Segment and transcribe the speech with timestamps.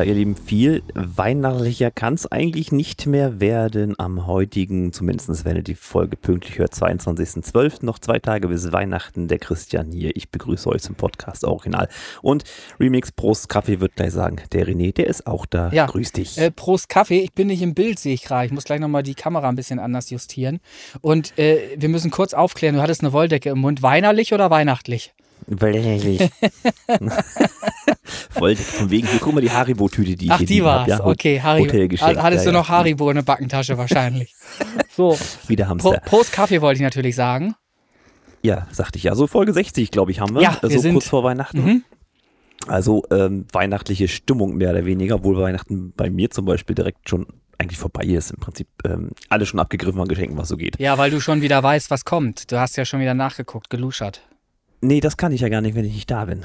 [0.00, 5.56] Ja, ihr Lieben, viel weihnachtlicher kann es eigentlich nicht mehr werden am heutigen, zumindest wenn
[5.56, 7.84] ihr die Folge pünktlich hört, 22.12.
[7.84, 9.28] Noch zwei Tage bis Weihnachten.
[9.28, 10.16] Der Christian hier.
[10.16, 11.90] Ich begrüße euch zum Podcast Original.
[12.22, 12.44] Und
[12.80, 15.70] Remix Prost Kaffee wird gleich sagen, der René, der ist auch da.
[15.70, 15.84] Ja.
[15.84, 16.38] Grüß dich.
[16.38, 18.46] Äh, Prost Kaffee, ich bin nicht im Bild, sehe ich gerade.
[18.46, 20.60] Ich muss gleich nochmal die Kamera ein bisschen anders justieren.
[21.02, 23.82] Und äh, wir müssen kurz aufklären, du hattest eine Wolldecke im Mund.
[23.82, 25.12] Weinerlich oder weihnachtlich?
[25.46, 26.30] Weinerlich.
[28.34, 30.88] Wollte von wegen, hier guck mal die Haribo-Tüte, die ich Ach, hier die hab.
[30.88, 30.88] war's.
[30.88, 31.72] Ja, okay, Haribo.
[32.22, 34.34] Hattest du noch Haribo in der Backentasche wahrscheinlich.
[34.96, 36.00] So, Wieder Pro, Hamster.
[36.04, 37.54] Prost Kaffee wollte ich natürlich sagen.
[38.42, 39.14] Ja, sagte ich ja.
[39.14, 40.42] So Folge 60, glaube ich, haben wir.
[40.42, 41.64] Ja, wir so sind- kurz vor Weihnachten.
[41.64, 41.84] Mhm.
[42.66, 47.26] Also ähm, weihnachtliche Stimmung mehr oder weniger, obwohl Weihnachten bei mir zum Beispiel direkt schon
[47.56, 48.32] eigentlich vorbei ist.
[48.32, 50.78] Im Prinzip ähm, alle schon abgegriffen an Geschenken, was so geht.
[50.78, 52.50] Ja, weil du schon wieder weißt, was kommt.
[52.52, 54.20] Du hast ja schon wieder nachgeguckt, geluschert.
[54.82, 56.44] Nee, das kann ich ja gar nicht, wenn ich nicht da bin.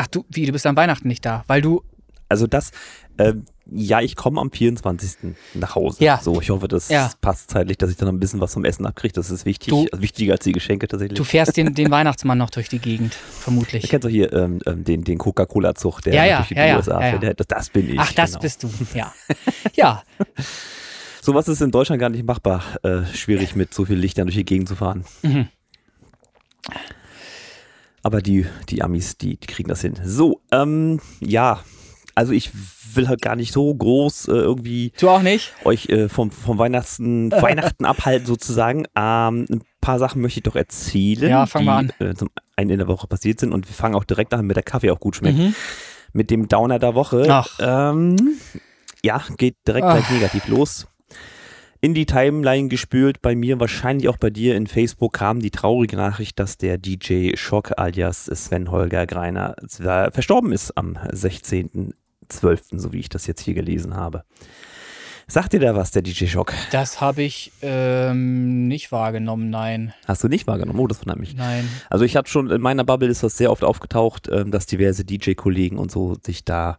[0.00, 1.82] Ach du, wie, du bist an Weihnachten nicht da, weil du,
[2.30, 2.70] Also das,
[3.18, 5.34] ähm, ja, ich komme am 24.
[5.54, 6.02] nach Hause.
[6.02, 6.20] Ja.
[6.22, 7.10] So, ich hoffe, das Ja.
[7.20, 9.12] passt zeitlich, dass ich dann ein bisschen was vom Essen abkriege.
[9.12, 9.68] Das ist wichtig.
[9.68, 11.18] Du- also wichtiger als die Geschenke tatsächlich.
[11.18, 13.88] du fährst den, den Weihnachtsmann noch durch die Gegend, Du vermutlich.
[13.88, 17.00] kennst doch hier ähm, ähm, den, den Coca-Cola-Zug, der Ja, ja, durch die ja, USA
[17.04, 17.40] ja, fährt.
[17.40, 17.98] Das, das bin ich.
[17.98, 18.40] Ach, das genau.
[18.42, 19.12] bist du, ja.
[19.74, 20.02] Ja,
[21.20, 22.62] Sowas ist in Deutschland gar nicht machbar.
[22.82, 25.04] Äh, schwierig mit so viel Lichtern durch die Gegend zu fahren.
[25.22, 25.48] Mhm.
[28.02, 29.94] Aber die, die Amis, die, die kriegen das hin.
[30.04, 31.60] So, ähm, ja.
[32.14, 32.50] Also ich
[32.94, 35.52] will halt gar nicht so groß äh, irgendwie du auch nicht?
[35.64, 38.86] euch äh, vom, vom Weihnachten, Weihnachten abhalten sozusagen.
[38.96, 41.92] Ähm, ein paar Sachen möchte ich doch erzählen, Ja, fang die mal an.
[42.00, 44.56] Äh, zum einen in der Woche passiert sind und wir fangen auch direkt an, mit
[44.56, 45.38] der Kaffee auch gut schmeckt.
[45.38, 45.54] Mhm.
[46.12, 47.26] Mit dem Downer der Woche.
[47.28, 47.56] Ach.
[47.60, 48.16] Ähm,
[49.04, 49.94] ja, geht direkt Ach.
[49.94, 50.88] gleich negativ los.
[51.80, 55.96] In die Timeline gespült, bei mir, wahrscheinlich auch bei dir in Facebook kam die traurige
[55.96, 62.92] Nachricht, dass der DJ Schock alias Sven Holger Greiner äh, verstorben ist am 16.12., so
[62.92, 64.24] wie ich das jetzt hier gelesen habe.
[65.30, 66.54] Sagt dir da was, der DJ Schock?
[66.72, 69.92] Das habe ich ähm, nicht wahrgenommen, nein.
[70.06, 70.78] Hast du nicht wahrgenommen?
[70.78, 71.36] Oh, das wundert mich.
[71.36, 71.68] Nein.
[71.90, 75.04] Also ich habe schon, in meiner Bubble ist das sehr oft aufgetaucht, ähm, dass diverse
[75.04, 76.78] DJ-Kollegen und so sich da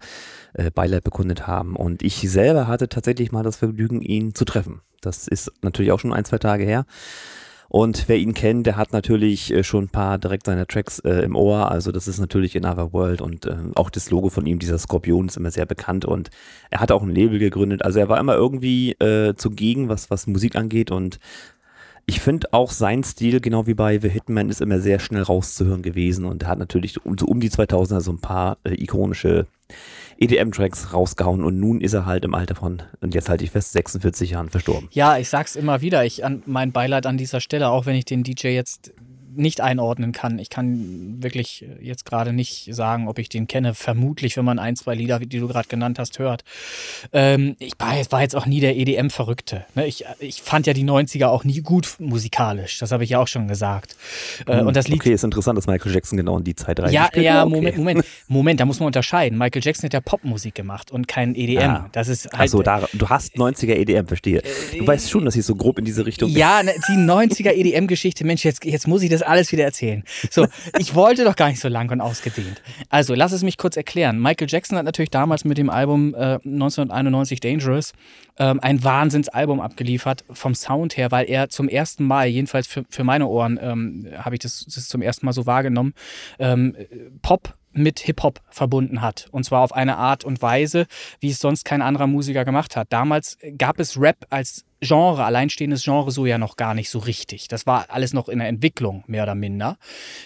[0.53, 1.75] äh, Beileid bekundet haben.
[1.75, 4.81] Und ich selber hatte tatsächlich mal das Vergnügen, ihn zu treffen.
[4.99, 6.87] Das ist natürlich auch schon ein, zwei Tage her.
[7.69, 11.21] Und wer ihn kennt, der hat natürlich äh, schon ein paar direkt seine Tracks äh,
[11.21, 11.71] im Ohr.
[11.71, 14.79] Also das ist natürlich in Other World und äh, auch das Logo von ihm, dieser
[14.79, 16.03] Skorpion, ist immer sehr bekannt.
[16.03, 16.31] Und
[16.71, 17.85] er hat auch ein Label gegründet.
[17.85, 20.89] Also er war immer irgendwie äh, zugegen, was, was Musik angeht.
[20.89, 21.19] Und
[22.09, 25.83] ich finde auch sein Stil, genau wie bei The Hitman, ist immer sehr schnell rauszuhören
[25.83, 29.45] gewesen und er hat natürlich um, so um die 2000er so ein paar äh, ikonische
[30.17, 33.73] EDM-Tracks rausgehauen und nun ist er halt im Alter von, und jetzt halte ich fest,
[33.73, 34.89] 46 Jahren verstorben.
[34.91, 36.03] Ja, ich sag's immer wieder.
[36.03, 38.91] Ich an mein Beileid an dieser Stelle, auch wenn ich den DJ jetzt
[39.35, 40.39] nicht einordnen kann.
[40.39, 43.73] Ich kann wirklich jetzt gerade nicht sagen, ob ich den kenne.
[43.73, 46.43] Vermutlich, wenn man ein, zwei Lieder, die du gerade genannt hast, hört.
[47.13, 49.65] Ähm, ich war jetzt, war jetzt auch nie der EDM-Verrückte.
[49.75, 49.87] Ne?
[49.87, 52.79] Ich, ich fand ja die 90er auch nie gut musikalisch.
[52.79, 53.95] Das habe ich ja auch schon gesagt.
[54.45, 56.85] Äh, und das liegt Okay, ist interessant, dass Michael Jackson genau in die Zeit ja,
[56.85, 57.47] reingespielt ja, hat.
[57.47, 57.55] Okay.
[57.55, 59.37] Moment, Moment, Moment, da muss man unterscheiden.
[59.37, 61.59] Michael Jackson hat ja Popmusik gemacht und kein EDM.
[61.61, 61.89] Ah.
[61.91, 62.41] Das ist halt.
[62.41, 64.41] Achso, da, du hast 90er EDM, verstehe.
[64.77, 68.25] Du weißt schon, dass ich so grob in diese Richtung Ja, ne, die 90er EDM-Geschichte,
[68.25, 70.03] Mensch, jetzt, jetzt muss ich das alles wieder erzählen.
[70.29, 70.47] So,
[70.77, 72.61] ich wollte doch gar nicht so lang und ausgedehnt.
[72.89, 74.19] Also, lass es mich kurz erklären.
[74.19, 77.93] Michael Jackson hat natürlich damals mit dem Album äh, 1991 Dangerous
[78.37, 83.03] ähm, ein Wahnsinnsalbum abgeliefert vom Sound her, weil er zum ersten Mal, jedenfalls für, für
[83.03, 85.93] meine Ohren, ähm, habe ich das, das zum ersten Mal so wahrgenommen,
[86.39, 86.75] ähm,
[87.21, 89.27] Pop mit Hip-Hop verbunden hat.
[89.31, 90.87] Und zwar auf eine Art und Weise,
[91.19, 92.87] wie es sonst kein anderer Musiker gemacht hat.
[92.91, 97.47] Damals gab es Rap als Genre, alleinstehendes Genre so ja noch gar nicht so richtig.
[97.47, 99.77] Das war alles noch in der Entwicklung, mehr oder minder.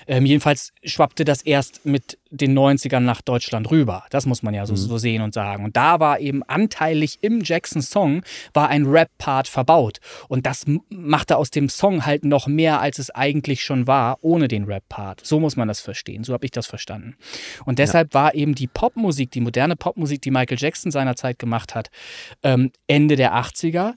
[0.08, 4.06] Ähm, jedenfalls schwappte das erst mit den 90ern nach Deutschland rüber.
[4.10, 5.64] Das muss man ja so, so sehen und sagen.
[5.64, 8.24] Und da war eben anteilig im Jackson-Song
[8.54, 10.00] war ein Rap-Part verbaut.
[10.28, 14.48] Und das machte aus dem Song halt noch mehr, als es eigentlich schon war, ohne
[14.48, 15.26] den Rap-Part.
[15.26, 16.24] So muss man das verstehen.
[16.24, 17.16] So habe ich das verstanden.
[17.66, 21.90] Und deshalb war eben die Popmusik, die moderne Popmusik, die Michael Jackson seinerzeit gemacht hat,
[22.42, 23.94] ähm, Ende der 80er,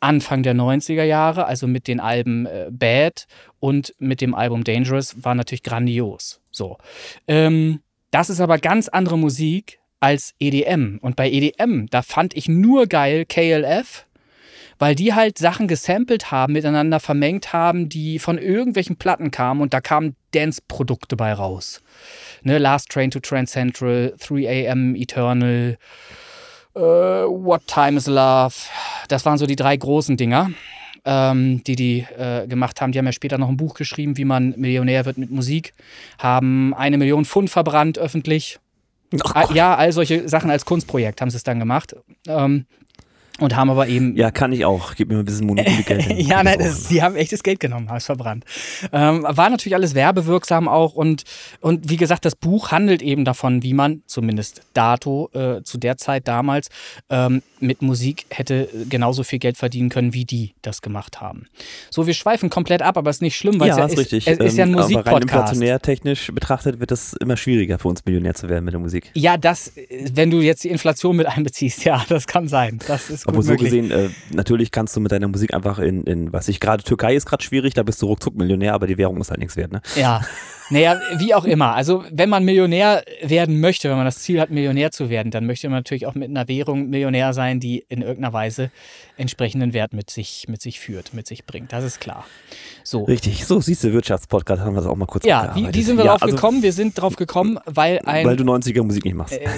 [0.00, 3.26] Anfang der 90er Jahre, also mit den Alben äh, Bad
[3.58, 6.40] und mit dem Album Dangerous, war natürlich grandios.
[6.50, 6.78] So.
[7.28, 7.80] Ähm,
[8.10, 10.98] das ist aber ganz andere Musik als EDM.
[11.00, 14.06] Und bei EDM, da fand ich nur geil KLF,
[14.78, 19.74] weil die halt Sachen gesampelt haben, miteinander vermengt haben, die von irgendwelchen Platten kamen und
[19.74, 21.82] da kamen Dance-Produkte bei raus.
[22.42, 25.76] Ne, Last Train to Trans Central, 3 AM Eternal,
[26.74, 28.54] äh, What Time is Love.
[29.08, 30.50] Das waren so die drei großen Dinger,
[31.04, 32.92] ähm, die die äh, gemacht haben.
[32.92, 35.74] Die haben ja später noch ein Buch geschrieben, wie man Millionär wird mit Musik.
[36.18, 38.58] Haben eine Million Pfund verbrannt öffentlich.
[39.12, 41.96] Oh ja, all solche Sachen als Kunstprojekt haben sie es dann gemacht.
[42.28, 42.66] Ähm,
[43.40, 44.16] und haben aber eben.
[44.16, 44.94] Ja, kann ich auch.
[44.94, 46.12] Gib mir mal ein bisschen Monopoly-Geld.
[46.18, 48.44] ja, nein, das, die haben echtes Geld genommen, haben es verbrannt.
[48.92, 51.24] Ähm, war natürlich alles werbewirksam auch und,
[51.60, 55.96] und wie gesagt, das Buch handelt eben davon, wie man, zumindest dato, äh, zu der
[55.96, 56.68] Zeit damals,
[57.08, 61.46] ähm, mit Musik hätte genauso viel Geld verdienen können, wie die das gemacht haben.
[61.90, 64.12] So, wir schweifen komplett ab, aber es ist nicht schlimm, weil ja, es ja ist.
[64.12, 65.06] Es ist ja ein ähm, Musikpodcast.
[65.06, 68.72] Aber rein inflationär technisch betrachtet wird es immer schwieriger für uns Millionär zu werden mit
[68.72, 69.10] der Musik.
[69.14, 69.72] Ja, das,
[70.12, 72.78] wenn du jetzt die Inflation mit einbeziehst, ja, das kann sein.
[72.86, 76.32] Das ist aber so gesehen, äh, natürlich kannst du mit deiner Musik einfach in, in
[76.32, 79.20] was ich gerade, Türkei ist gerade schwierig, da bist du ruckzuck Millionär, aber die Währung
[79.20, 79.82] ist halt nichts wert, ne?
[79.96, 80.22] Ja.
[80.70, 81.74] Naja, wie auch immer.
[81.74, 85.46] Also, wenn man Millionär werden möchte, wenn man das Ziel hat, Millionär zu werden, dann
[85.46, 88.70] möchte man natürlich auch mit einer Währung Millionär sein, die in irgendeiner Weise
[89.16, 91.72] entsprechenden Wert mit sich, mit sich führt, mit sich bringt.
[91.72, 92.24] Das ist klar.
[92.84, 93.04] So.
[93.04, 93.44] Richtig.
[93.46, 96.04] So, siehst du, Wirtschaftspodcast haben wir das auch mal kurz Ja, wie, wie sind wir
[96.04, 96.62] ja, drauf also, gekommen?
[96.62, 98.24] Wir sind drauf gekommen, weil ein.
[98.24, 99.34] Weil du 90er Musik nicht machst.
[99.34, 99.48] Äh,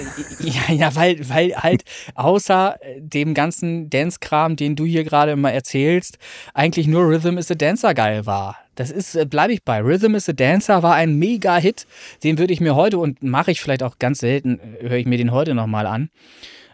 [0.41, 1.83] ja, ja, weil, weil halt
[2.15, 6.17] außer dem ganzen Dance-Kram, den du hier gerade immer erzählst,
[6.53, 8.57] eigentlich nur Rhythm is a Dancer geil war.
[8.75, 9.81] Das ist, äh, bleibe ich bei.
[9.81, 11.85] Rhythm is a Dancer war ein Mega-Hit.
[12.23, 15.05] Den würde ich mir heute und mache ich vielleicht auch ganz selten, äh, höre ich
[15.05, 16.09] mir den heute nochmal an.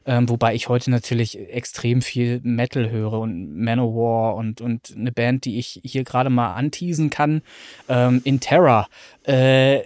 [0.05, 5.45] Ähm, wobei ich heute natürlich extrem viel Metal höre und Manowar und, und eine Band,
[5.45, 7.41] die ich hier gerade mal anteasen kann,
[7.89, 8.87] ähm, In Terror.
[9.23, 9.81] Äh,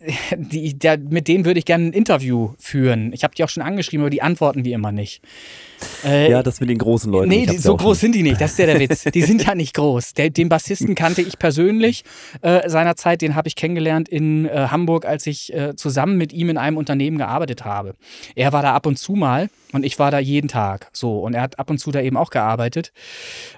[0.36, 3.12] die, der, mit denen würde ich gerne ein Interview führen.
[3.12, 5.22] Ich habe die auch schon angeschrieben, aber die antworten wie immer nicht.
[6.04, 7.28] Äh, ja, das mit den großen Leuten.
[7.28, 8.40] Nee, die, so groß sind die nicht.
[8.40, 9.04] Das ist ja der Witz.
[9.04, 10.14] Die sind ja nicht groß.
[10.14, 12.04] Der, den Bassisten kannte ich persönlich
[12.42, 13.22] äh, seinerzeit.
[13.22, 16.76] Den habe ich kennengelernt in äh, Hamburg, als ich äh, zusammen mit ihm in einem
[16.76, 17.94] Unternehmen gearbeitet habe.
[18.34, 20.88] Er war da ab und zu mal und ich war da jeden Tag.
[20.92, 21.20] So.
[21.20, 22.92] Und er hat ab und zu da eben auch gearbeitet,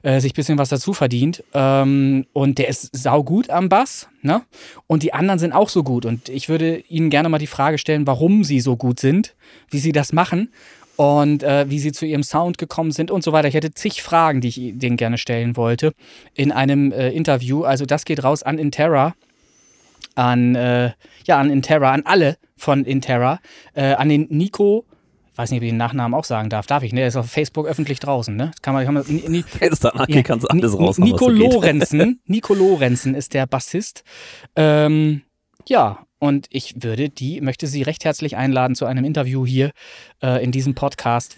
[0.03, 1.45] äh, sich ein bisschen was dazu verdient.
[1.55, 4.09] Ähm, und der ist saugut am Bass.
[4.23, 4.43] Ne?
[4.87, 6.07] Und die anderen sind auch so gut.
[6.07, 9.35] Und ich würde Ihnen gerne mal die Frage stellen, warum sie so gut sind,
[9.71, 10.49] wie sie das machen
[10.97, 13.49] und äh, wie sie zu ihrem Sound gekommen sind und so weiter.
[13.49, 15.93] Ich hätte zig Fragen, die ich denen gerne stellen wollte
[16.35, 17.65] in einem äh, Interview.
[17.65, 19.15] Also das geht raus an Interra,
[20.15, 20.93] an äh,
[21.27, 23.41] ja an Interra, an alle von Interra,
[23.75, 24.85] äh, an den Nico.
[25.35, 26.67] Weiß nicht, ob ich den Nachnamen auch sagen darf.
[26.67, 27.01] Darf ich, ne?
[27.01, 28.51] Der ist auf Facebook öffentlich draußen, ne?
[28.61, 29.45] Kann man, kann man, ni, ni,
[30.09, 30.99] ja, kannst du alles raus.
[30.99, 34.05] Nico Lorenzen, Nico Lorenzen ist der Bassist.
[34.57, 35.23] Ähm,
[35.67, 39.73] ja, und ich würde die, möchte sie recht herzlich einladen zu einem Interview hier
[40.23, 41.37] äh, in diesem Podcast,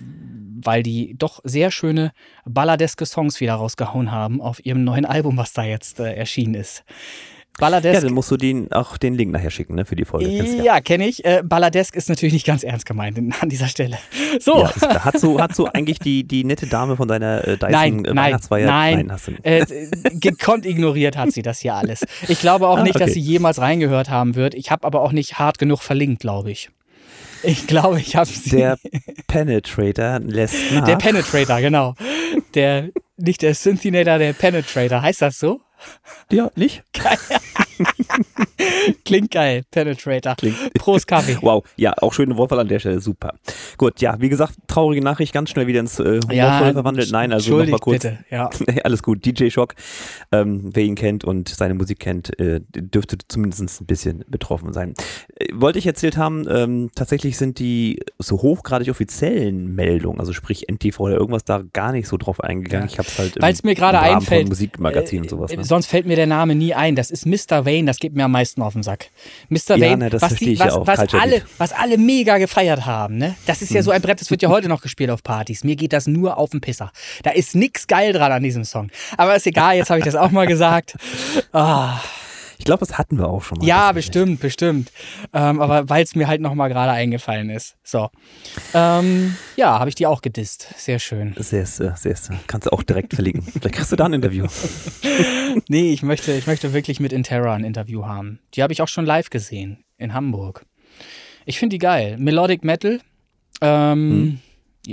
[0.63, 2.13] weil die doch sehr schöne
[2.45, 6.85] balladeske Songs wieder rausgehauen haben auf ihrem neuen Album, was da jetzt äh, erschienen ist.
[7.59, 7.95] Balladesk.
[7.95, 10.29] Ja, dann musst du den, auch den Link nachher schicken, ne, für die Folge.
[10.29, 11.25] Ja, ja kenne ich.
[11.25, 13.99] Äh, Balladesk ist natürlich nicht ganz ernst gemeint an dieser Stelle.
[14.41, 14.59] So.
[14.59, 17.71] Ja, ist, hat so, hat so eigentlich die, die nette Dame von deiner äh, Dyson
[17.71, 18.67] nein, äh, Weihnachtsfeier?
[18.67, 19.45] Nein, nein hast du nicht.
[19.45, 19.67] Äh,
[20.15, 22.05] gekonnt ignoriert hat sie das hier alles.
[22.27, 23.05] Ich glaube auch ah, nicht, okay.
[23.05, 24.55] dass sie jemals reingehört haben wird.
[24.55, 26.71] Ich habe aber auch nicht hart genug verlinkt, glaube ich.
[27.45, 28.51] Ich glaube, ich habe sie.
[28.51, 28.79] Der
[29.27, 30.87] Penetrator lässt nach.
[30.87, 31.95] Der Penetrator, genau.
[32.55, 35.03] Der, nicht der Synthinator, der Penetrator.
[35.03, 35.61] Heißt das so?
[36.31, 36.83] Ja, nicht?
[36.93, 37.19] Geil.
[39.05, 40.35] Klingt geil, Penetrator.
[40.37, 40.57] Klingt.
[40.75, 41.39] Prost Kaffee.
[41.45, 43.35] Wow, ja, auch schöne Wortwahl an der Stelle, super.
[43.77, 47.11] Gut, ja, wie gesagt, traurige Nachricht, ganz schnell wieder ins äh, ja, verwandelt.
[47.13, 48.03] Nein, also noch mal kurz.
[48.03, 48.49] Bitte, ja.
[48.85, 49.75] Alles gut, DJ Shock,
[50.33, 54.95] ähm, wer ihn kennt und seine Musik kennt, äh, dürfte zumindest ein bisschen betroffen sein.
[55.37, 60.69] Äh, wollte ich erzählt haben, ähm, tatsächlich sind die so hochgradig offiziellen Meldungen, also sprich
[60.69, 62.89] NTV oder irgendwas, da gar nicht so drauf eingegangen.
[62.89, 62.93] Ja.
[62.93, 64.49] Ich habe es halt Weil es mir gerade einfällt.
[64.49, 65.55] Musikmagazin und sowas.
[65.55, 65.65] Ne?
[65.65, 66.97] Sonst fällt mir der Name nie ein.
[66.97, 67.67] Das ist Mr.
[67.67, 69.11] Wayne, das geht mir am meisten auf den Sack.
[69.49, 69.77] Mr.
[69.77, 73.37] Ja, Wayne, ne, was, die, was, ja was, alle, was alle mega gefeiert haben, ne?
[73.47, 75.65] Das ist ja so ein Brett, das wird ja heute noch gespielt auf Partys.
[75.65, 76.93] Mir geht das nur auf den Pisser.
[77.23, 78.91] Da ist nichts geil dran an diesem Song.
[79.17, 80.97] Aber ist egal, jetzt habe ich das auch mal gesagt.
[81.53, 81.89] Oh.
[82.59, 83.67] Ich glaube, das hatten wir auch schon mal.
[83.67, 84.93] Ja, bestimmt, bestimmt.
[85.33, 87.77] Ähm, aber weil es mir halt nochmal gerade eingefallen ist.
[87.83, 88.11] So.
[88.73, 90.69] Ähm, ja, habe ich die auch gedisst.
[90.77, 91.35] Sehr schön.
[91.37, 92.17] Sehr, sehr, sehr.
[92.47, 93.43] Kannst du auch direkt verlinken.
[93.61, 94.47] Vielleicht kriegst du da ein Interview.
[95.69, 98.41] nee, ich möchte, ich möchte wirklich mit Interra ein Interview haben.
[98.55, 100.65] Die habe ich auch schon live gesehen in Hamburg.
[101.47, 102.17] Ich finde die geil.
[102.19, 103.01] Melodic Metal.
[103.61, 104.41] Ähm, hm.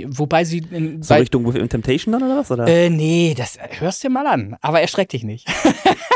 [0.06, 0.64] Wobei sie.
[0.70, 2.50] In, so Richtung Temptation dann oder was?
[2.50, 2.66] Oder?
[2.66, 4.56] Äh, nee, das hörst du dir mal an.
[4.60, 5.46] Aber erschreck dich nicht.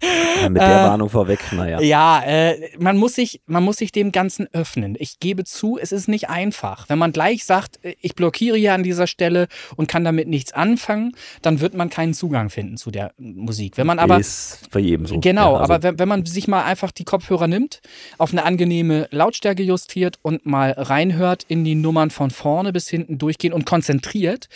[0.00, 1.80] Ja, mit der äh, Warnung vorweg, naja.
[1.80, 4.96] Ja, äh, man, muss sich, man muss sich dem Ganzen öffnen.
[4.98, 6.88] Ich gebe zu, es ist nicht einfach.
[6.88, 10.52] Wenn man gleich sagt, äh, ich blockiere hier an dieser Stelle und kann damit nichts
[10.52, 11.12] anfangen,
[11.42, 13.76] dann wird man keinen Zugang finden zu der Musik.
[13.76, 14.18] Wenn man aber.
[14.18, 15.18] Ist bei jedem so.
[15.18, 15.72] Genau, ja, also.
[15.72, 17.80] aber wenn, wenn man sich mal einfach die Kopfhörer nimmt,
[18.18, 23.18] auf eine angenehme Lautstärke justiert und mal reinhört in die Nummern von vorne bis hinten
[23.18, 24.48] durchgehen und konzentriert,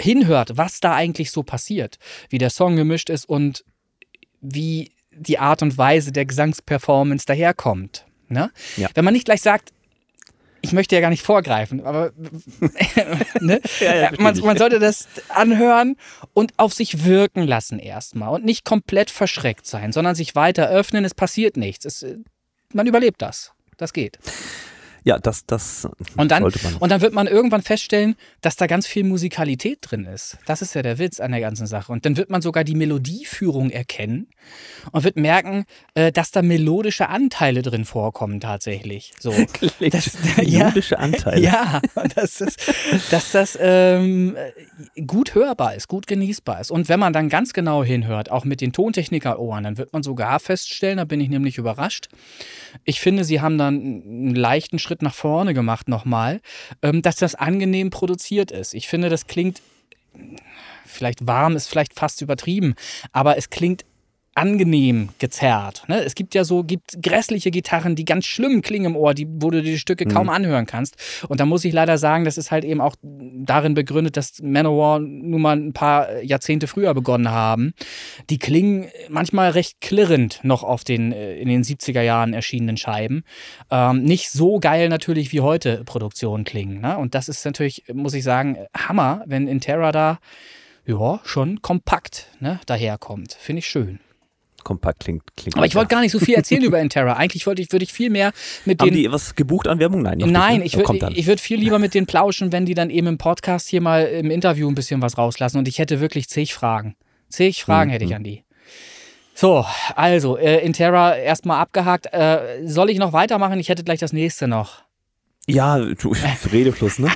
[0.00, 3.64] hinhört, was da eigentlich so passiert, wie der Song gemischt ist und
[4.42, 8.06] wie die Art und Weise der Gesangsperformance daherkommt.
[8.28, 8.50] Ne?
[8.76, 8.88] Ja.
[8.94, 9.72] Wenn man nicht gleich sagt,
[10.62, 12.12] ich möchte ja gar nicht vorgreifen, aber
[13.40, 13.60] ne?
[13.80, 15.96] Ja, ja, man, man sollte das anhören
[16.34, 21.04] und auf sich wirken lassen erstmal und nicht komplett verschreckt sein, sondern sich weiter öffnen.
[21.04, 21.84] Es passiert nichts.
[21.84, 22.06] Es,
[22.72, 23.52] man überlebt das.
[23.76, 24.18] Das geht.
[25.04, 26.76] Ja, das, das Und dann, sollte man.
[26.76, 30.38] und dann wird man irgendwann feststellen, dass da ganz viel Musikalität drin ist.
[30.46, 31.90] Das ist ja der Witz an der ganzen Sache.
[31.92, 34.28] Und dann wird man sogar die Melodieführung erkennen
[34.92, 39.12] und wird merken, äh, dass da melodische Anteile drin vorkommen tatsächlich.
[39.18, 39.32] So.
[39.90, 40.58] Das- ja.
[40.66, 41.40] Melodische Anteile.
[41.40, 41.80] Ja,
[42.14, 42.56] dass das,
[43.10, 44.36] dass das ähm,
[45.06, 46.70] gut hörbar ist, gut genießbar ist.
[46.70, 50.38] Und wenn man dann ganz genau hinhört, auch mit den Tontechniker-Ohren, dann wird man sogar
[50.40, 52.08] feststellen, da bin ich nämlich überrascht.
[52.84, 56.40] Ich finde, sie haben dann einen leichten Schritt nach vorne gemacht nochmal,
[56.82, 58.74] ähm, dass das angenehm produziert ist.
[58.74, 59.62] Ich finde, das klingt,
[60.84, 62.74] vielleicht warm ist vielleicht fast übertrieben,
[63.12, 63.84] aber es klingt
[64.34, 65.84] angenehm gezerrt.
[65.88, 66.02] Ne?
[66.02, 69.50] Es gibt ja so, gibt grässliche Gitarren, die ganz schlimm klingen im Ohr, die, wo
[69.50, 70.96] du die Stücke kaum anhören kannst.
[71.28, 75.00] Und da muss ich leider sagen, das ist halt eben auch darin begründet, dass Manowar
[75.00, 77.74] nun mal ein paar Jahrzehnte früher begonnen haben.
[78.30, 83.24] Die klingen manchmal recht klirrend noch auf den äh, in den 70er Jahren erschienenen Scheiben.
[83.70, 86.80] Ähm, nicht so geil natürlich wie heute Produktionen klingen.
[86.80, 86.96] Ne?
[86.96, 90.18] Und das ist natürlich, muss ich sagen, Hammer, wenn Interra da
[90.86, 93.34] ja, schon kompakt ne, daherkommt.
[93.34, 94.00] Finde ich schön.
[94.64, 97.14] Kompakt klingt, klingt Aber ich wollte gar nicht so viel erzählen über Interra.
[97.14, 98.32] Eigentlich wollte ich, würde ich viel mehr
[98.64, 98.94] mit Haben den.
[98.96, 100.02] die was gebucht an Werbung?
[100.02, 100.78] Nein, Nein, nicht, ich ne?
[100.78, 101.12] würde Kommt dann.
[101.14, 104.04] ich würd viel lieber mit denen plauschen, wenn die dann eben im Podcast hier mal
[104.04, 105.58] im Interview ein bisschen was rauslassen.
[105.58, 106.96] Und ich hätte wirklich zig Fragen.
[107.28, 107.92] Zig Fragen Mhm.
[107.92, 108.44] hätte ich an die.
[109.34, 109.64] So,
[109.96, 112.06] also, äh, Interra erstmal abgehakt.
[112.12, 113.58] Äh, soll ich noch weitermachen?
[113.58, 114.82] Ich hätte gleich das nächste noch.
[115.46, 116.14] Ja, du,
[116.52, 117.08] Redefluss, ne?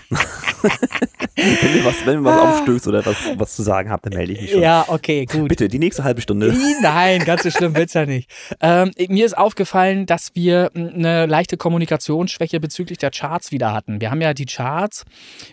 [1.61, 4.33] Wenn mir was, wenn mir was aufstößt oder was, was zu sagen habt, dann melde
[4.33, 4.61] ich mich schon.
[4.61, 4.63] Ah.
[4.63, 5.49] Ja, okay, gut.
[5.49, 6.55] Bitte, die nächste halbe Stunde.
[6.83, 8.31] Nein, ganz so schlimm wird's ja nicht.
[8.61, 14.01] Ähm, mir ist aufgefallen, dass wir eine leichte Kommunikationsschwäche bezüglich der Charts wieder hatten.
[14.01, 15.05] Wir haben ja die Charts,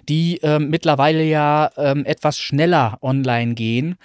[0.09, 3.97] die ähm, mittlerweile ja ähm, etwas schneller online gehen.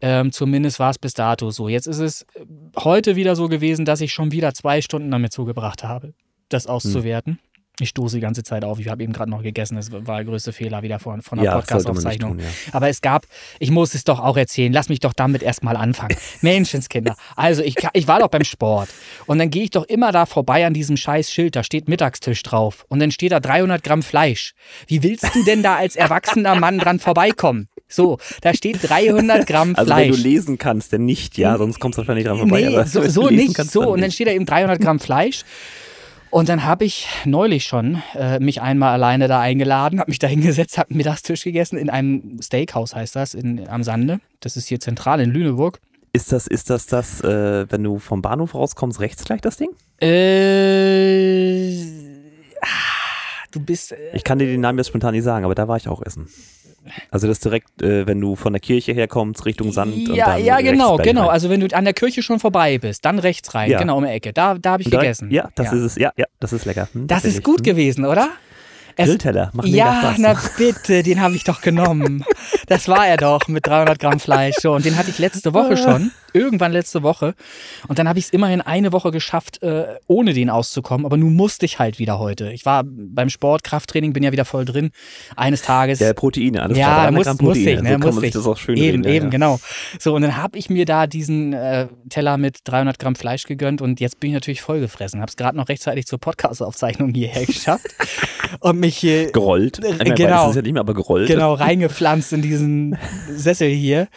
[0.00, 1.68] Ähm, zumindest war es bis dato so.
[1.68, 2.46] Jetzt ist es äh,
[2.78, 6.14] heute wieder so gewesen, dass ich schon wieder zwei Stunden damit zugebracht habe,
[6.48, 7.38] das auszuwerten.
[7.80, 8.78] Ich stoße die ganze Zeit auf.
[8.78, 9.76] Ich habe eben gerade noch gegessen.
[9.76, 12.38] Das war der größte Fehler wieder von, von der Ja, Podcast-Aufzeichnung.
[12.38, 12.44] ja.
[12.72, 13.26] Aber es gab,
[13.58, 16.16] ich muss es doch auch erzählen, lass mich doch damit erstmal anfangen.
[16.42, 17.16] Menschenskinder.
[17.36, 18.88] Also ich, ich war doch beim Sport
[19.26, 22.42] und dann gehe ich doch immer da vorbei an diesem scheiß Schild, da steht Mittagstisch
[22.42, 24.54] drauf und dann steht da 300 Gramm Fleisch.
[24.86, 27.68] Wie willst du denn da als erwachsener Mann dran vorbeikommen?
[27.88, 30.16] So, da steht 300 Gramm Also wenn Fleisch.
[30.16, 32.62] du lesen kannst, dann nicht, ja, sonst kommst du wahrscheinlich dran vorbei.
[32.62, 33.88] Nee, so, so nicht, so.
[33.90, 35.42] Und dann steht da eben 300 Gramm Fleisch.
[36.30, 40.28] Und dann habe ich neulich schon äh, mich einmal alleine da eingeladen, habe mich da
[40.28, 44.20] hingesetzt, habe einen Mittagstisch gegessen in einem Steakhouse, heißt das, in, am Sande.
[44.38, 45.80] Das ist hier zentral in Lüneburg.
[46.12, 49.70] Ist das, ist das das, äh, wenn du vom Bahnhof rauskommst, rechts gleich das Ding?
[50.00, 51.82] Äh,
[52.62, 52.66] ah,
[53.50, 53.92] du bist.
[53.92, 56.02] Äh, Ich kann dir den Namen jetzt spontan nicht sagen, aber da war ich auch
[56.02, 56.28] essen.
[57.10, 59.94] Also das direkt, äh, wenn du von der Kirche herkommst, Richtung Sand.
[59.94, 61.22] und ja, dann ja, genau, genau.
[61.22, 61.30] rein.
[61.30, 63.78] Also wenn du an der Kirche schon vorbei bist, dann rechts rein, Ja.
[63.78, 64.32] genau um die Ecke.
[64.32, 65.30] Da, da habe ich direkt- gegessen.
[65.30, 65.72] Ja, das ja.
[65.72, 65.96] ist es.
[65.96, 66.88] Ja, ja, das ist lecker.
[66.92, 68.28] Hm, Das ist gut gewesen, oder?
[69.00, 72.24] Es- Grillteller, machen Ja, na bitte, den habe ich doch genommen.
[72.66, 74.56] Das war er doch mit 300 Gramm Fleisch.
[74.60, 77.34] So, und den hatte ich letzte Woche schon, irgendwann letzte Woche.
[77.88, 81.04] Und dann habe ich es immerhin eine Woche geschafft, äh, ohne den auszukommen.
[81.04, 82.52] Aber nun musste ich halt wieder heute.
[82.52, 84.90] Ich war beim Sport, Krafttraining, bin ja wieder voll drin.
[85.36, 85.98] Eines Tages.
[85.98, 87.10] Ja, Proteine, alles ja, klar.
[87.10, 88.32] 300 muss, Gramm muss ich, ne, so muss ich.
[88.32, 89.04] das auch schön eben, reden.
[89.04, 89.30] ja, eben, ja.
[89.30, 89.60] genau.
[89.98, 93.82] So, und dann habe ich mir da diesen äh, Teller mit 300 Gramm Fleisch gegönnt
[93.82, 95.20] und jetzt bin ich natürlich vollgefressen.
[95.20, 97.88] Habe es gerade noch rechtzeitig zur Podcast-Aufzeichnung hierher geschafft
[98.60, 99.78] und mich hier Gerollt.
[99.84, 100.42] Ich meine, genau.
[100.42, 101.28] Das ist ja nicht mehr, aber gerollt.
[101.28, 104.08] genau reingepflanzt in diesen Sessel hier.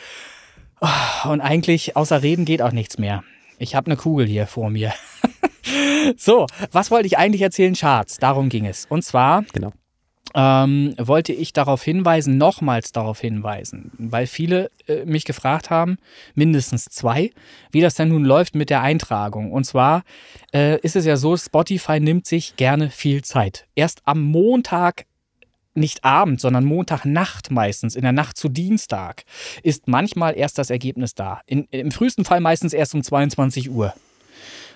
[0.82, 3.24] Oh, Und eigentlich außer Reden geht auch nichts mehr.
[3.58, 4.94] Ich habe eine Kugel hier vor mir.
[6.18, 7.74] so, was wollte ich eigentlich erzählen?
[7.74, 8.86] Charts, darum ging es.
[8.90, 9.72] Und zwar Genau.
[10.34, 15.98] Ähm, wollte ich darauf hinweisen, nochmals darauf hinweisen, weil viele äh, mich gefragt haben,
[16.36, 17.32] mindestens zwei,
[17.72, 19.52] wie das denn nun läuft mit der Eintragung.
[19.52, 20.04] Und zwar
[20.54, 23.68] äh, ist es ja so, Spotify nimmt sich gerne viel Zeit.
[23.76, 25.06] Erst am Montag
[25.76, 29.24] nicht Abend, sondern Montagnacht meistens, in der Nacht zu Dienstag,
[29.64, 31.42] ist manchmal erst das Ergebnis da.
[31.46, 33.94] In, Im frühesten Fall meistens erst um 22 Uhr.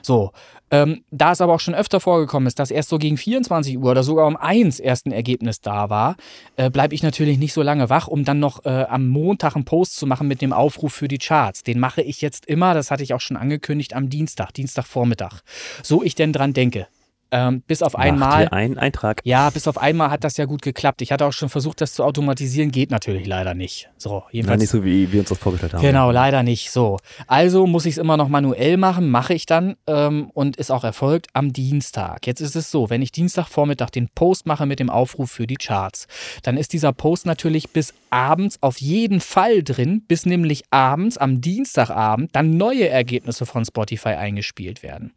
[0.02, 0.32] So,
[0.70, 3.92] ähm, da es aber auch schon öfter vorgekommen ist, dass erst so gegen 24 Uhr
[3.92, 6.18] oder sogar um 1 erst ein Ergebnis da war,
[6.58, 9.66] äh, bleibe ich natürlich nicht so lange wach, um dann noch äh, am Montag einen
[9.66, 11.64] Post zu machen mit dem Aufruf für die Charts.
[11.64, 15.42] Den mache ich jetzt immer, das hatte ich auch schon angekündigt, am Dienstag, Dienstagvormittag.
[15.84, 16.88] So ich denn dran denke.
[17.32, 18.48] Ähm, bis auf Macht einmal.
[18.50, 19.22] einen Eintrag.
[19.26, 21.02] Ja, bis auf einmal hat das ja gut geklappt.
[21.02, 23.90] Ich hatte auch schon versucht, das zu automatisieren, geht natürlich leider nicht.
[23.98, 24.62] So, jedenfalls.
[24.62, 25.82] nicht so, wie wir uns das vorgestellt haben.
[25.82, 26.72] Genau, leider nicht.
[26.72, 26.98] So.
[27.28, 30.84] Also muss ich es immer noch manuell machen, mache ich dann ähm, und ist auch
[30.84, 32.26] erfolgt am Dienstag.
[32.28, 35.56] Jetzt ist es so, wenn ich Dienstagvormittag den Post mache mit dem Aufruf für die
[35.56, 36.08] Charts,
[36.44, 41.42] dann ist dieser Post natürlich bis abends auf jeden Fall drin, bis nämlich abends, am
[41.42, 45.12] Dienstagabend, dann neue Ergebnisse von Spotify eingespielt werden.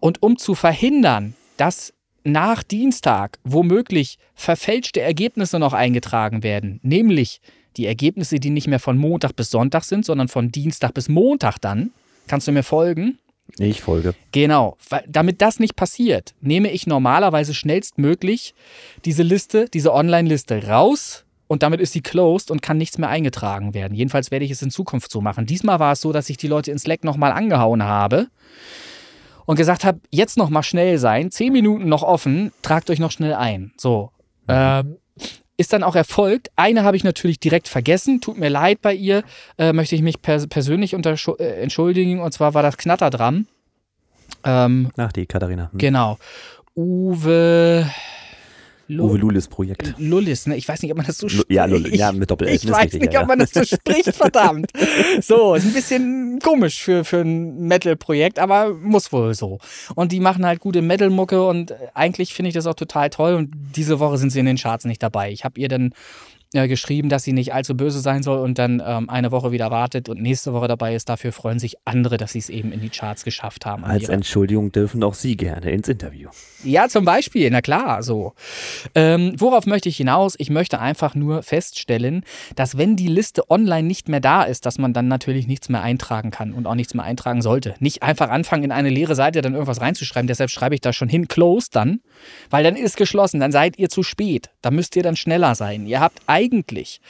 [0.00, 1.92] Und um zu verhindern, dass
[2.24, 7.40] nach Dienstag womöglich verfälschte Ergebnisse noch eingetragen werden, nämlich
[7.76, 11.58] die Ergebnisse, die nicht mehr von Montag bis Sonntag sind, sondern von Dienstag bis Montag
[11.58, 11.90] dann.
[12.28, 13.18] Kannst du mir folgen?
[13.58, 14.14] Ich folge.
[14.30, 14.76] Genau.
[15.08, 18.54] Damit das nicht passiert, nehme ich normalerweise schnellstmöglich
[19.04, 23.74] diese Liste, diese Online-Liste raus und damit ist sie closed und kann nichts mehr eingetragen
[23.74, 23.94] werden.
[23.94, 25.44] Jedenfalls werde ich es in Zukunft so machen.
[25.44, 28.28] Diesmal war es so, dass ich die Leute in Slack nochmal angehauen habe
[29.46, 33.10] und gesagt habe, jetzt noch mal schnell sein, zehn Minuten noch offen, tragt euch noch
[33.10, 33.72] schnell ein.
[33.76, 34.10] So.
[34.48, 34.96] Ähm,
[35.56, 36.50] ist dann auch erfolgt.
[36.56, 39.22] Eine habe ich natürlich direkt vergessen, tut mir leid bei ihr,
[39.58, 43.46] äh, möchte ich mich pers persönlich äh, entschuldigen und zwar war das Knatterdram.
[44.44, 45.70] Ähm, Ach, die Katharina.
[45.70, 45.78] Hm.
[45.78, 46.18] genau.
[46.74, 47.86] Uwe.
[49.00, 49.94] Uwe Lulis Projekt.
[49.98, 50.56] Lullis, ne?
[50.56, 52.64] Ich weiß nicht, ob man das so Lu- ja, Lull- Ich- ja, mit Doppel-L, Ich
[52.64, 54.70] ist weiß nicht, ja, ob man das so spricht, verdammt.
[55.20, 59.58] So, ist ein bisschen komisch für, für ein Metal-Projekt, aber muss wohl so.
[59.94, 63.34] Und die machen halt gute Metal-Mucke und äh, eigentlich finde ich das auch total toll.
[63.34, 65.30] Und diese Woche sind sie in den Charts nicht dabei.
[65.32, 65.92] Ich habe ihr dann
[66.52, 69.70] äh, geschrieben, dass sie nicht allzu böse sein soll und dann ähm, eine Woche wieder
[69.70, 71.08] wartet und nächste Woche dabei ist.
[71.08, 73.84] Dafür freuen sich andere, dass sie es eben in die Charts geschafft haben.
[73.84, 76.28] Als Entschuldigung dürfen auch Sie gerne ins Interview.
[76.64, 78.34] ja, zum Beispiel, na klar, so.
[78.94, 80.34] Ähm, worauf möchte ich hinaus?
[80.38, 82.24] Ich möchte einfach nur feststellen,
[82.56, 85.82] dass wenn die Liste online nicht mehr da ist, dass man dann natürlich nichts mehr
[85.82, 87.74] eintragen kann und auch nichts mehr eintragen sollte.
[87.80, 90.26] Nicht einfach anfangen, in eine leere Seite dann irgendwas reinzuschreiben.
[90.26, 92.00] Deshalb schreibe ich da schon hin, close dann,
[92.50, 94.50] weil dann ist geschlossen, dann seid ihr zu spät.
[94.60, 95.86] Da müsst ihr dann schneller sein.
[95.86, 97.00] Ihr habt eigentlich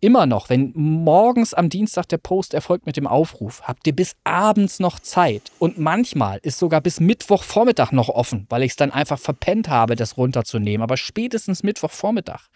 [0.00, 4.14] immer noch, wenn morgens am Dienstag der Post erfolgt mit dem Aufruf, habt ihr bis
[4.24, 5.50] abends noch Zeit.
[5.58, 9.96] Und manchmal ist sogar bis Mittwochvormittag noch offen, weil ich es dann einfach verpennt habe,
[9.96, 10.82] das runterzunehmen.
[10.82, 12.48] Aber spätestens Mittwochvormittag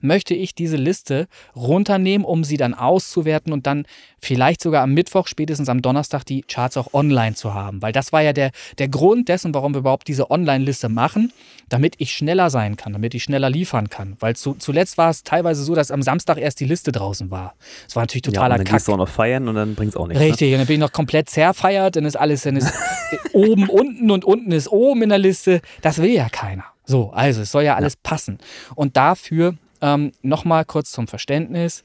[0.00, 3.86] möchte ich diese Liste runternehmen, um sie dann auszuwerten und dann
[4.20, 7.80] vielleicht sogar am Mittwoch, spätestens am Donnerstag, die Charts auch online zu haben.
[7.80, 11.32] Weil das war ja der, der Grund dessen, warum wir überhaupt diese Online-Liste machen,
[11.70, 14.16] damit ich schneller sein kann, damit ich schneller liefern kann.
[14.20, 17.54] Weil zu, zuletzt war es teilweise so, dass am Samstag erst die Liste draußen war.
[17.86, 18.76] Das war natürlich Ja, und totaler dann Kack.
[18.76, 20.20] gehst du auch noch feiern und dann bringt es auch nichts.
[20.20, 20.28] Ne?
[20.28, 22.72] Richtig, und dann bin ich noch komplett zerfeiert, dann ist alles, dann ist
[23.32, 25.60] oben unten und unten ist oben in der Liste.
[25.82, 26.64] Das will ja keiner.
[26.84, 28.38] So, also es soll ja alles passen.
[28.74, 31.84] Und dafür ähm, nochmal kurz zum Verständnis.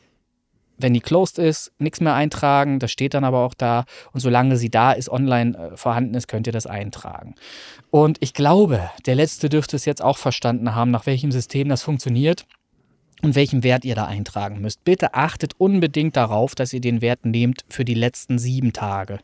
[0.78, 3.86] Wenn die closed ist, nichts mehr eintragen, das steht dann aber auch da.
[4.12, 7.36] Und solange sie da ist, online äh, vorhanden ist, könnt ihr das eintragen.
[7.92, 11.82] Und ich glaube, der Letzte dürfte es jetzt auch verstanden haben, nach welchem System das
[11.82, 12.46] funktioniert
[13.22, 14.84] und welchen Wert ihr da eintragen müsst.
[14.84, 19.20] Bitte achtet unbedingt darauf, dass ihr den Wert nehmt für die letzten sieben Tage.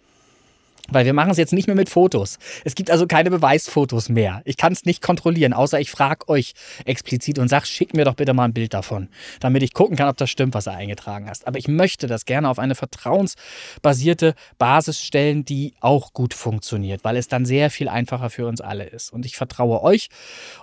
[0.89, 2.37] Weil wir machen es jetzt nicht mehr mit Fotos.
[2.65, 4.41] Es gibt also keine Beweisfotos mehr.
[4.45, 6.53] Ich kann es nicht kontrollieren, außer ich frage euch
[6.85, 10.09] explizit und sage, schickt mir doch bitte mal ein Bild davon, damit ich gucken kann,
[10.09, 11.47] ob das stimmt, was ihr eingetragen hast.
[11.47, 17.17] Aber ich möchte das gerne auf eine vertrauensbasierte Basis stellen, die auch gut funktioniert, weil
[17.17, 19.13] es dann sehr viel einfacher für uns alle ist.
[19.13, 20.09] Und ich vertraue euch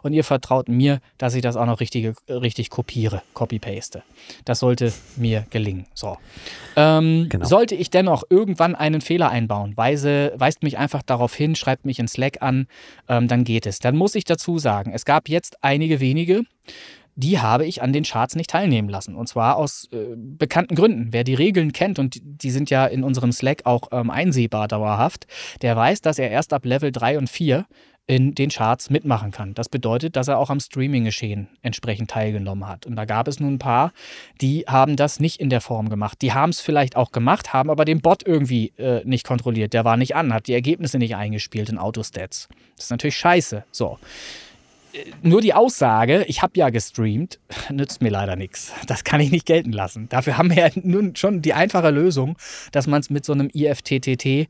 [0.03, 4.03] und ihr vertraut mir, dass ich das auch noch richtig, richtig kopiere, copy-paste.
[4.45, 5.87] Das sollte mir gelingen.
[5.95, 6.19] So.
[6.77, 7.47] Ähm, Genau.
[7.47, 11.99] Sollte ich dennoch irgendwann einen Fehler einbauen, weise, weist mich einfach darauf hin, schreibt mich
[11.99, 12.67] in Slack an,
[13.09, 13.79] ähm, dann geht es.
[13.79, 16.43] Dann muss ich dazu sagen, es gab jetzt einige wenige,
[17.19, 19.17] die habe ich an den Charts nicht teilnehmen lassen.
[19.17, 21.09] Und zwar aus äh, bekannten Gründen.
[21.13, 24.69] Wer die Regeln kennt, und die, die sind ja in unserem Slack auch ähm, einsehbar
[24.69, 25.27] dauerhaft,
[25.63, 27.67] der weiß, dass er erst ab Level 3 und 4
[28.09, 29.53] in den Charts mitmachen kann.
[29.53, 32.87] Das bedeutet, dass er auch am Streaming-Geschehen entsprechend teilgenommen hat.
[32.87, 33.93] Und da gab es nun ein paar,
[34.41, 36.23] die haben das nicht in der Form gemacht.
[36.23, 39.75] Die haben es vielleicht auch gemacht, haben aber den Bot irgendwie äh, nicht kontrolliert.
[39.75, 42.49] Der war nicht an, hat die Ergebnisse nicht eingespielt in Autostats.
[42.77, 43.65] Das ist natürlich scheiße.
[43.71, 43.99] So.
[44.93, 47.39] Äh, Nur die Aussage, ich habe ja gestreamt,
[47.71, 48.73] nützt mir leider nichts.
[48.87, 50.09] Das kann ich nicht gelten lassen.
[50.09, 52.37] Dafür haben wir ja nun schon die einfache Lösung,
[52.73, 54.47] dass man es mit so einem IFTTT-Bot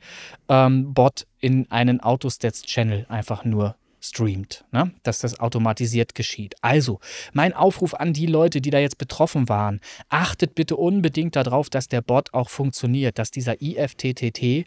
[1.40, 4.92] in einen Autostats-Channel einfach nur streamt, ne?
[5.02, 6.54] dass das automatisiert geschieht.
[6.62, 7.00] Also,
[7.32, 11.88] mein Aufruf an die Leute, die da jetzt betroffen waren, achtet bitte unbedingt darauf, dass
[11.88, 14.64] der Bot auch funktioniert, dass dieser IFTTT-Bot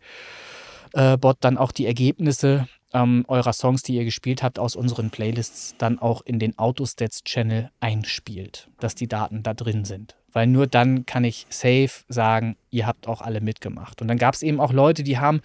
[1.39, 5.99] dann auch die Ergebnisse ähm, eurer Songs, die ihr gespielt habt, aus unseren Playlists dann
[5.99, 10.15] auch in den Autostats-Channel einspielt, dass die Daten da drin sind.
[10.33, 14.01] Weil nur dann kann ich safe sagen, ihr habt auch alle mitgemacht.
[14.01, 15.41] Und dann gab es eben auch Leute, die haben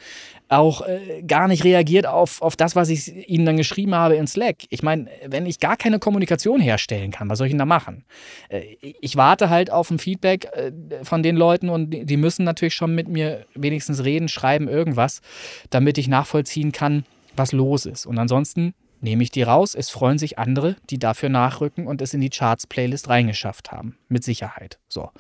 [0.49, 4.29] auch äh, gar nicht reagiert auf, auf das, was ich ihnen dann geschrieben habe in
[4.29, 4.59] Slack.
[4.71, 8.05] Ich meine, wenn ich gar keine Kommunikation herstellen kann, was soll ich denn da machen?
[8.49, 10.71] Äh, ich warte halt auf ein Feedback äh,
[11.03, 15.21] von den Leuten und die müssen natürlich schon mit mir wenigstens reden, schreiben, irgendwas,
[15.71, 17.05] damit ich nachvollziehen kann,
[17.37, 18.07] was los ist.
[18.07, 19.75] Und ansonsten nehme ich die raus.
[19.75, 23.99] Es freuen sich andere, die dafür nachrücken und es in die Charts-Playlist reingeschafft haben.
[24.09, 24.79] Mit Sicherheit.
[24.89, 25.11] So.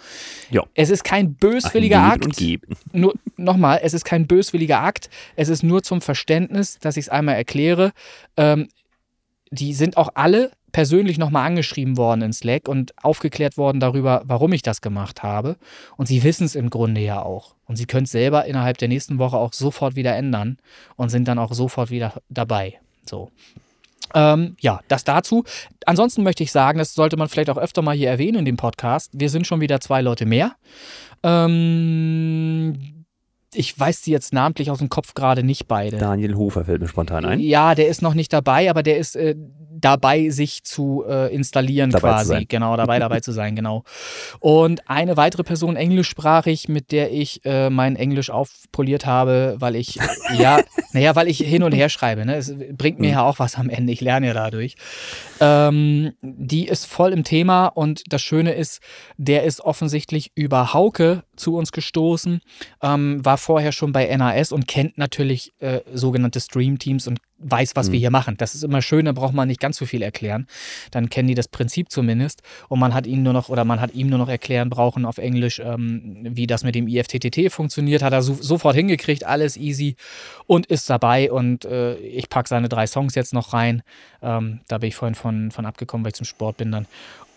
[0.51, 0.65] Ja.
[0.75, 2.21] Es ist kein böswilliger Ein Akt.
[2.21, 2.77] Geben und Geben.
[2.93, 5.11] Nur nochmal, es ist kein böswilliger Akt.
[5.37, 7.93] Es ist nur zum Verständnis, dass ich es einmal erkläre.
[8.37, 8.69] Ähm,
[9.51, 14.53] die sind auch alle persönlich nochmal angeschrieben worden in Slack und aufgeklärt worden darüber, warum
[14.53, 15.57] ich das gemacht habe.
[15.97, 17.55] Und sie wissen es im Grunde ja auch.
[17.67, 20.59] Und sie können es selber innerhalb der nächsten Woche auch sofort wieder ändern
[20.97, 22.79] und sind dann auch sofort wieder dabei.
[23.09, 23.31] So.
[24.15, 25.45] Ähm, ja, das dazu.
[25.87, 28.57] Ansonsten möchte ich sagen, das sollte man vielleicht auch öfter mal hier erwähnen in dem
[28.57, 29.11] Podcast.
[29.15, 30.57] Wir sind schon wieder zwei Leute mehr.
[31.23, 32.96] Ähm,
[33.57, 35.97] ich weiß die jetzt namentlich aus dem Kopf gerade nicht beide.
[35.99, 37.41] Daniel Hofer fällt mir spontan ein.
[37.41, 39.35] Ja, der ist noch nicht dabei, aber der ist äh,
[39.79, 42.45] dabei, sich zu äh, installieren Dabei quasi.
[42.47, 43.85] Genau, dabei dabei zu sein, genau.
[44.41, 49.99] Und eine weitere Person englischsprachig, mit der ich äh, mein Englisch aufpoliert habe, weil ich,
[50.39, 50.61] ja,
[50.93, 52.25] naja, weil ich hin und her schreibe.
[52.25, 52.37] Ne?
[52.37, 53.13] Es bringt mir Mhm.
[53.13, 53.93] ja auch was am Ende.
[53.93, 54.77] Ich lerne ja dadurch.
[55.41, 58.81] Ähm, die ist voll im Thema und das Schöne ist,
[59.19, 62.41] der ist offensichtlich über Hauke zu uns gestoßen,
[62.83, 67.89] ähm, war vorher schon bei NAS und kennt natürlich äh, sogenannte Stream-Teams und weiß, was
[67.93, 68.01] wir Mhm.
[68.01, 68.35] hier machen.
[68.39, 70.47] Das ist immer schön, da braucht man nicht ganz so viel erklären.
[70.91, 73.93] Dann kennen die das Prinzip zumindest und man hat ihnen nur noch oder man hat
[73.95, 78.03] ihm nur noch erklären brauchen auf Englisch, ähm, wie das mit dem IFTTT funktioniert.
[78.03, 79.97] Hat er so, sofort hingekriegt, alles easy
[80.47, 83.83] und ist dabei und äh, ich packe seine drei Songs jetzt noch rein.
[84.23, 86.87] Ähm, da bin ich vorhin von, von abgekommen, weil ich zum Sport bin dann.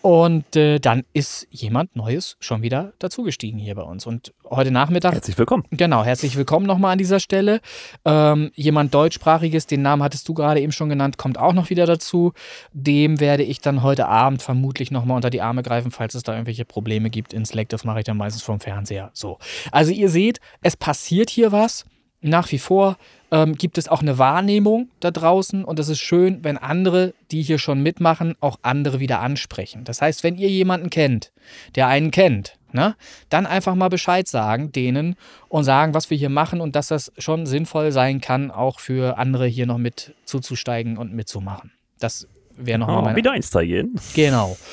[0.02, 4.06] Und äh, dann ist jemand Neues schon wieder dazugestiegen hier bei uns.
[4.06, 5.64] Und heute Nachmittag Herzlich willkommen.
[5.70, 7.60] Genau, herzlich willkommen nochmal an dieser Stelle.
[8.06, 11.84] Ähm, jemand deutschsprachiges, den Namen hattest du gerade eben schon genannt, kommt auch noch wieder
[11.84, 12.32] dazu.
[12.72, 16.32] Dem werde ich dann heute Abend vermutlich nochmal unter die Arme greifen, falls es da
[16.32, 17.68] irgendwelche Probleme gibt in Slack.
[17.68, 19.10] Das mache ich dann meistens vom Fernseher.
[19.12, 19.38] So.
[19.70, 21.84] Also ihr seht, es passiert hier was.
[22.22, 22.98] Nach wie vor
[23.30, 27.42] ähm, gibt es auch eine Wahrnehmung da draußen und es ist schön, wenn andere, die
[27.42, 29.84] hier schon mitmachen, auch andere wieder ansprechen.
[29.84, 31.32] Das heißt, wenn ihr jemanden kennt,
[31.76, 32.94] der einen kennt, ne,
[33.30, 35.16] dann einfach mal Bescheid sagen denen
[35.48, 39.16] und sagen, was wir hier machen und dass das schon sinnvoll sein kann, auch für
[39.16, 41.72] andere hier noch mit zuzusteigen und mitzumachen.
[41.98, 42.28] Das
[42.66, 43.98] wäre nochmal Oh, meine wieder einsteigen.
[44.14, 44.56] Genau.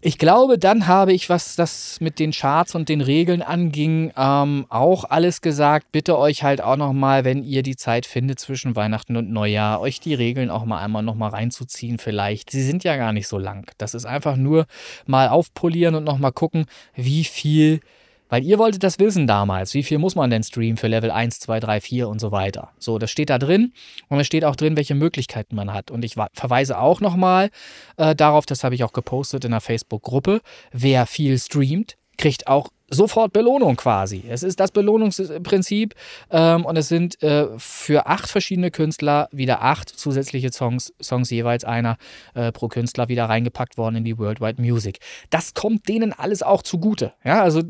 [0.00, 4.66] Ich glaube, dann habe ich, was das mit den Charts und den Regeln anging, ähm,
[4.68, 5.90] auch alles gesagt.
[5.90, 9.98] Bitte euch halt auch nochmal, wenn ihr die Zeit findet zwischen Weihnachten und Neujahr, euch
[9.98, 12.50] die Regeln auch mal einmal nochmal reinzuziehen vielleicht.
[12.50, 13.70] Sie sind ja gar nicht so lang.
[13.78, 14.66] Das ist einfach nur
[15.06, 17.80] mal aufpolieren und nochmal gucken, wie viel
[18.28, 19.74] weil ihr wolltet das wissen damals.
[19.74, 22.70] Wie viel muss man denn streamen für Level 1, 2, 3, 4 und so weiter?
[22.78, 23.72] So, das steht da drin.
[24.08, 25.90] Und es steht auch drin, welche Möglichkeiten man hat.
[25.90, 27.50] Und ich verweise auch nochmal
[27.96, 30.40] äh, darauf, das habe ich auch gepostet in der Facebook-Gruppe.
[30.72, 34.24] Wer viel streamt, kriegt auch sofort Belohnung quasi.
[34.28, 35.94] Es ist das Belohnungsprinzip
[36.30, 41.64] ähm, und es sind äh, für acht verschiedene Künstler wieder acht zusätzliche Songs, Songs jeweils
[41.64, 41.96] einer
[42.34, 45.00] äh, pro Künstler wieder reingepackt worden in die Worldwide Music.
[45.30, 47.12] Das kommt denen alles auch zugute.
[47.24, 47.62] Ja, also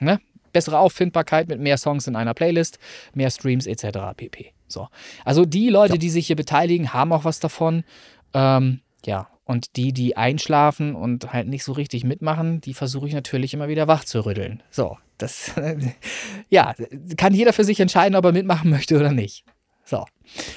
[0.00, 0.20] ne?
[0.52, 2.78] bessere Auffindbarkeit mit mehr Songs in einer Playlist,
[3.12, 3.98] mehr Streams etc.
[4.16, 4.52] pp.
[4.68, 4.88] So.
[5.24, 7.84] Also die Leute, die sich hier beteiligen, haben auch was davon.
[8.32, 13.14] Ähm, ja, und die, die einschlafen und halt nicht so richtig mitmachen, die versuche ich
[13.14, 14.62] natürlich immer wieder wach zu rütteln.
[14.70, 15.52] So, das,
[16.48, 16.74] ja,
[17.16, 19.44] kann jeder für sich entscheiden, ob er mitmachen möchte oder nicht.
[19.84, 20.06] So,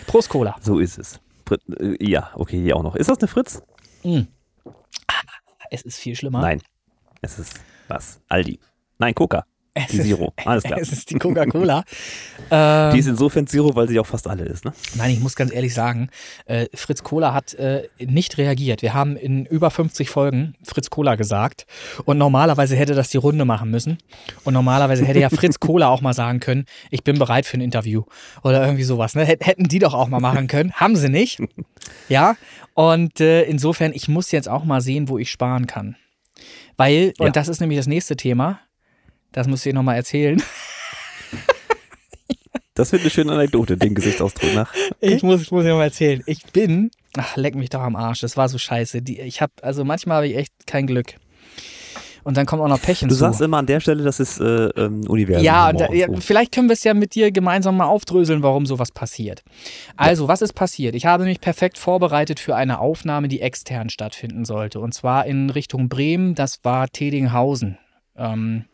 [0.07, 0.55] Prost Cola.
[0.61, 1.19] So ist es.
[1.79, 2.95] Äh, ja, okay, hier auch noch.
[2.95, 3.61] Ist das eine Fritz?
[4.03, 4.21] Mm.
[5.07, 5.13] Ah,
[5.69, 6.41] Es ist viel schlimmer.
[6.41, 6.61] Nein.
[7.21, 8.21] Es ist was?
[8.29, 8.59] Aldi.
[8.99, 9.45] Nein, Coca.
[9.85, 10.33] Es Die ist- Zero.
[10.45, 10.79] Alles klar.
[10.79, 11.83] Es ist die Coca-Cola.
[12.51, 14.73] ähm, Die ist insofern Zero, weil sie auch fast alle ist, ne?
[14.95, 16.09] Nein, ich muss ganz ehrlich sagen,
[16.45, 18.81] äh, Fritz Kohler hat äh, nicht reagiert.
[18.81, 21.65] Wir haben in über 50 Folgen Fritz Kohler gesagt
[22.05, 23.97] und normalerweise hätte das die Runde machen müssen.
[24.43, 27.61] Und normalerweise hätte ja Fritz Kohler auch mal sagen können, ich bin bereit für ein
[27.61, 28.03] Interview
[28.43, 29.15] oder irgendwie sowas.
[29.15, 29.25] Ne?
[29.25, 30.71] Hät- Hätten die doch auch mal machen können.
[30.73, 31.39] Haben sie nicht.
[32.09, 32.35] Ja,
[32.73, 35.95] und äh, insofern, ich muss jetzt auch mal sehen, wo ich sparen kann.
[36.75, 37.25] Weil, Ja.
[37.25, 38.59] und das ist nämlich das nächste Thema,
[39.31, 40.41] das müsst ihr nochmal erzählen.
[42.77, 44.71] Das wird eine schöne Anekdote, dem Gesichtsausdruck nach.
[44.99, 46.21] Ich muss, ich muss ja mal erzählen.
[46.27, 48.21] Ich bin, ach, leck mich doch am Arsch.
[48.21, 49.01] Das war so scheiße.
[49.01, 51.15] Die, ich habe, also manchmal habe ich echt kein Glück.
[52.23, 53.15] Und dann kommt auch noch Pech hinzu.
[53.15, 55.43] Du sagst immer an der Stelle, das ist äh, ähm, Universum.
[55.43, 58.91] Ja, da, ja, vielleicht können wir es ja mit dir gemeinsam mal aufdröseln, warum sowas
[58.91, 59.43] passiert.
[59.95, 60.27] Also, ja.
[60.27, 60.93] was ist passiert?
[60.93, 64.81] Ich habe mich perfekt vorbereitet für eine Aufnahme, die extern stattfinden sollte.
[64.81, 67.77] Und zwar in Richtung Bremen, das war Tedinghausen.
[68.17, 68.65] Ähm,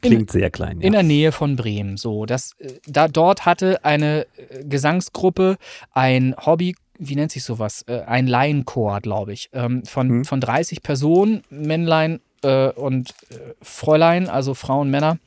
[0.00, 0.80] Klingt in, sehr klein.
[0.80, 0.86] Ja.
[0.86, 1.96] In der Nähe von Bremen.
[1.96, 5.56] So, das, äh, da, dort hatte eine äh, Gesangsgruppe
[5.92, 7.82] ein Hobby wie nennt sich sowas?
[7.88, 10.24] Äh, ein Laienchor, glaube ich, ähm, von, hm.
[10.26, 13.12] von 30 Personen, Männlein und
[13.60, 15.18] Fräulein, also Frauen, Männer,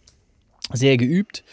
[0.72, 1.44] sehr geübt.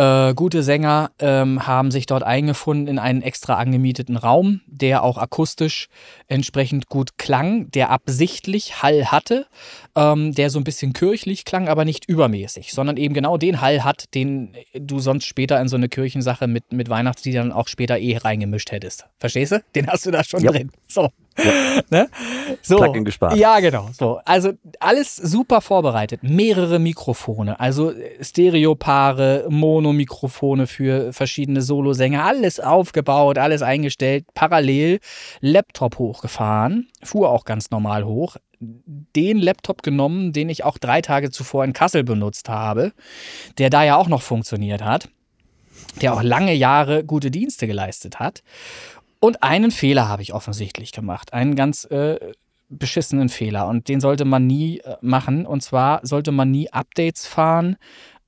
[0.00, 5.18] Äh, gute Sänger ähm, haben sich dort eingefunden in einen extra angemieteten Raum, der auch
[5.18, 5.88] akustisch
[6.26, 9.46] entsprechend gut klang, der absichtlich Hall hatte,
[9.94, 13.84] ähm, der so ein bisschen kirchlich klang, aber nicht übermäßig, sondern eben genau den Hall
[13.84, 18.16] hat, den du sonst später in so eine Kirchensache mit, mit Weihnachtsliedern auch später eh
[18.16, 19.04] reingemischt hättest.
[19.18, 19.62] Verstehst du?
[19.74, 20.50] Den hast du da schon ja.
[20.50, 20.70] drin.
[20.88, 21.10] So.
[21.38, 21.80] Ja.
[21.90, 22.08] ne?
[22.62, 22.76] so.
[22.76, 23.36] Plugin gespart.
[23.36, 23.88] Ja, genau.
[23.92, 24.20] So.
[24.24, 26.22] Also alles super vorbereitet.
[26.22, 35.00] Mehrere Mikrofone, also Stereopaare, Monomikrofone für verschiedene Solosänger, alles aufgebaut, alles eingestellt, parallel
[35.40, 38.36] Laptop hochgefahren, fuhr auch ganz normal hoch.
[38.60, 42.92] Den Laptop genommen, den ich auch drei Tage zuvor in Kassel benutzt habe,
[43.56, 45.08] der da ja auch noch funktioniert hat
[46.00, 48.42] der auch lange Jahre gute Dienste geleistet hat.
[49.20, 51.32] Und einen Fehler habe ich offensichtlich gemacht.
[51.32, 52.18] Einen ganz äh,
[52.70, 53.68] beschissenen Fehler.
[53.68, 55.46] Und den sollte man nie äh, machen.
[55.46, 57.76] Und zwar sollte man nie Updates fahren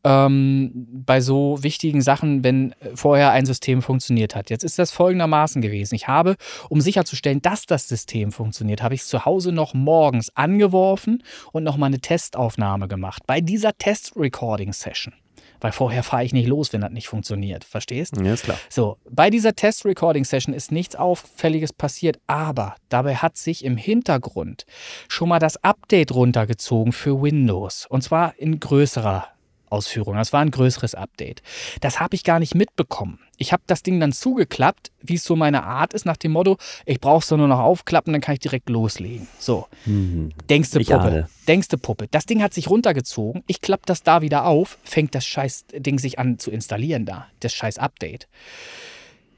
[0.05, 4.51] ähm, bei so wichtigen Sachen, wenn äh, vorher ein System funktioniert hat.
[4.51, 5.95] Jetzt ist das folgendermaßen gewesen.
[5.95, 6.37] Ich habe,
[6.69, 11.65] um sicherzustellen, dass das System funktioniert, habe ich es zu Hause noch morgens angeworfen und
[11.65, 13.23] nochmal eine Testaufnahme gemacht.
[13.27, 15.15] Bei dieser Test-Recording-Session
[15.62, 17.64] weil vorher fahre ich nicht los, wenn das nicht funktioniert.
[17.64, 18.16] Verstehst?
[18.16, 18.59] Ja, ist klar.
[18.68, 24.66] So, bei dieser Test-Recording-Session ist nichts Auffälliges passiert, aber dabei hat sich im Hintergrund
[25.09, 27.87] schon mal das Update runtergezogen für Windows.
[27.88, 29.29] Und zwar in größerer
[29.73, 30.17] Ausführung.
[30.17, 31.43] Das war ein größeres Update.
[31.81, 33.19] Das habe ich gar nicht mitbekommen.
[33.39, 36.59] Ich habe das Ding dann zugeklappt, wie es so meine Art ist, nach dem Motto,
[36.87, 39.27] ich brauche es nur noch aufklappen, dann kann ich direkt loslegen.
[39.39, 39.67] So.
[39.87, 40.31] Mhm.
[40.49, 41.29] Denkste Puppe.
[41.49, 42.07] Denkste Puppe.
[42.11, 43.43] Das Ding hat sich runtergezogen.
[43.47, 47.27] Ich klappe das da wieder auf, fängt das scheiß Ding sich an zu installieren da.
[47.41, 48.29] Das scheiß Update.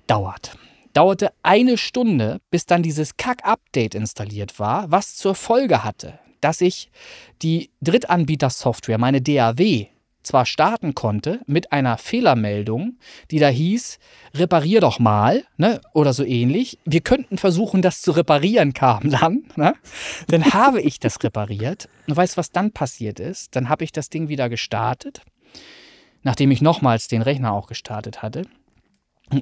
[0.06, 0.56] Dauert
[0.94, 6.90] dauerte eine Stunde, bis dann dieses Kack-Update installiert war, was zur Folge hatte, dass ich
[7.42, 9.88] die Drittanbieter-Software, meine DAW,
[10.24, 12.98] zwar starten konnte mit einer Fehlermeldung,
[13.30, 13.98] die da hieß,
[14.34, 16.78] reparier doch mal, ne, oder so ähnlich.
[16.84, 19.44] Wir könnten versuchen, das zu reparieren, kam dann.
[19.56, 19.74] Ne?
[20.26, 21.88] Dann habe ich das repariert.
[22.08, 23.54] Und weißt du, was dann passiert ist?
[23.54, 25.22] Dann habe ich das Ding wieder gestartet,
[26.22, 28.42] nachdem ich nochmals den Rechner auch gestartet hatte.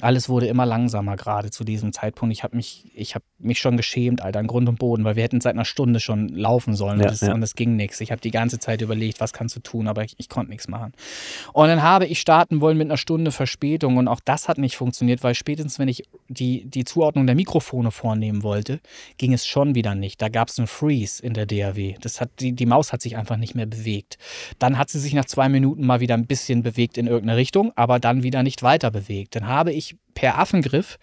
[0.00, 2.32] Alles wurde immer langsamer gerade zu diesem Zeitpunkt.
[2.32, 5.22] Ich habe mich, ich habe mich schon geschämt, Alter, an Grund und Boden, weil wir
[5.22, 7.34] hätten seit einer Stunde schon laufen sollen ja, und, das, ja.
[7.34, 8.00] und ging nichts.
[8.00, 10.68] Ich habe die ganze Zeit überlegt, was kannst du tun, aber ich, ich konnte nichts
[10.68, 10.92] machen.
[11.52, 14.76] Und dann habe ich starten wollen mit einer Stunde Verspätung und auch das hat nicht
[14.76, 18.80] funktioniert, weil spätestens, wenn ich die, die Zuordnung der Mikrofone vornehmen wollte,
[19.18, 20.22] ging es schon wieder nicht.
[20.22, 21.96] Da gab es einen Freeze in der DAW.
[22.00, 24.18] Das hat, die, die Maus hat sich einfach nicht mehr bewegt.
[24.58, 27.72] Dann hat sie sich nach zwei Minuten mal wieder ein bisschen bewegt in irgendeine Richtung,
[27.76, 29.36] aber dann wieder nicht weiter bewegt.
[29.36, 29.81] Dann habe ich
[30.14, 30.98] per Affengriff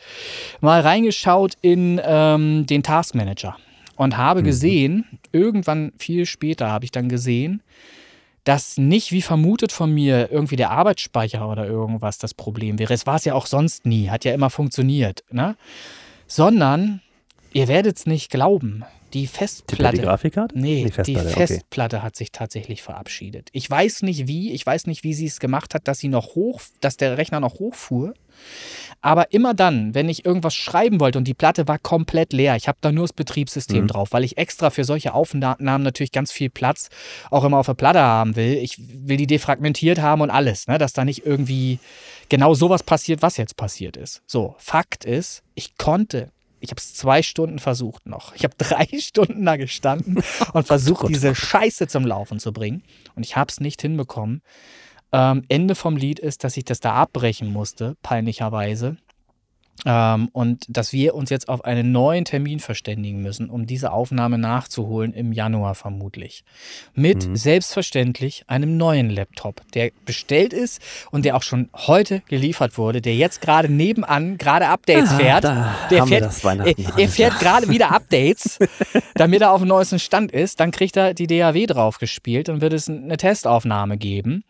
[0.61, 3.57] mal reingeschaut in ähm, den Taskmanager
[3.95, 4.45] und habe mhm.
[4.45, 7.61] gesehen, irgendwann viel später habe ich dann gesehen,
[8.43, 12.93] dass nicht wie vermutet von mir irgendwie der Arbeitsspeicher oder irgendwas das Problem wäre.
[12.93, 15.55] Es war es ja auch sonst nie, hat ja immer funktioniert, ne?
[16.27, 17.01] Sondern
[17.51, 18.85] ihr werdet es nicht glauben.
[19.13, 19.97] Die Festplatte.
[19.97, 20.57] Die Grafikkarte?
[20.57, 22.05] Nee, die Festplatte, die Festplatte okay.
[22.05, 23.49] hat sich tatsächlich verabschiedet.
[23.51, 26.35] Ich weiß nicht wie, ich weiß nicht, wie sie es gemacht hat, dass sie noch
[26.35, 28.13] hoch, dass der Rechner noch hochfuhr.
[29.01, 32.67] Aber immer dann, wenn ich irgendwas schreiben wollte und die Platte war komplett leer, ich
[32.67, 33.87] habe da nur das Betriebssystem mhm.
[33.87, 36.89] drauf, weil ich extra für solche Aufnahmen natürlich ganz viel Platz
[37.31, 38.55] auch immer auf der Platte haben will.
[38.55, 40.77] Ich will die defragmentiert haben und alles, ne?
[40.77, 41.79] dass da nicht irgendwie
[42.27, 44.21] genau sowas passiert, was jetzt passiert ist.
[44.27, 48.35] So, Fakt ist, ich konnte ich habe es zwei Stunden versucht noch.
[48.35, 50.21] Ich habe drei Stunden da gestanden
[50.53, 52.83] und versucht, diese Scheiße zum Laufen zu bringen.
[53.15, 54.41] Und ich habe es nicht hinbekommen.
[55.11, 58.97] Ähm, Ende vom Lied ist, dass ich das da abbrechen musste, peinlicherweise.
[59.85, 64.37] Ähm, und dass wir uns jetzt auf einen neuen Termin verständigen müssen, um diese Aufnahme
[64.37, 66.43] nachzuholen im Januar vermutlich.
[66.93, 67.35] Mit mhm.
[67.35, 73.15] selbstverständlich einem neuen Laptop, der bestellt ist und der auch schon heute geliefert wurde, der
[73.15, 75.43] jetzt gerade nebenan gerade Updates ah, fährt.
[75.91, 78.59] der fährt, er, er fährt gerade wieder Updates,
[79.15, 80.59] damit er auf dem neuesten Stand ist.
[80.59, 84.43] Dann kriegt er die DAW draufgespielt und wird es eine Testaufnahme geben.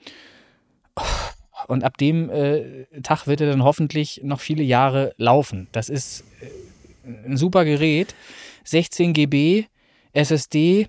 [1.67, 5.67] Und ab dem äh, Tag wird er dann hoffentlich noch viele Jahre laufen.
[5.71, 8.15] Das ist äh, ein super Gerät.
[8.63, 9.65] 16 GB
[10.13, 10.87] SSD,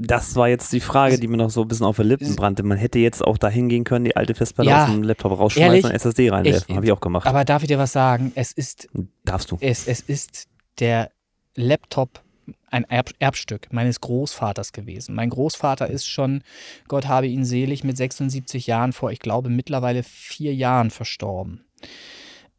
[0.00, 2.62] das war jetzt die Frage, die mir noch so ein bisschen auf der Lippen brannte.
[2.62, 5.66] Man hätte jetzt auch da hingehen können, die alte Festplatte Ja, aus dem Laptop rausschmeißen
[5.66, 6.74] ehrlich, und SSD reinwerfen.
[6.74, 7.26] Habe ich auch gemacht.
[7.26, 8.32] Aber darf ich dir was sagen?
[8.34, 8.88] Es ist,
[9.24, 9.58] Darfst du.
[9.60, 11.10] es, es ist der
[11.54, 12.22] Laptop
[12.70, 15.14] ein Erb Erbstück meines Großvaters gewesen.
[15.14, 16.42] Mein Großvater ist schon,
[16.86, 21.64] Gott habe ihn selig, mit 76 Jahren vor, ich glaube, mittlerweile vier Jahren verstorben.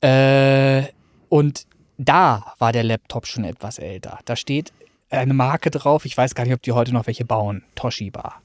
[0.02, 0.84] Äh,
[1.30, 1.67] und
[1.98, 4.19] da war der Laptop schon etwas älter.
[4.26, 4.72] Da steht
[5.10, 7.63] eine Marke drauf, ich weiß gar nicht, ob die heute noch welche bauen.
[7.76, 8.41] Toshiba.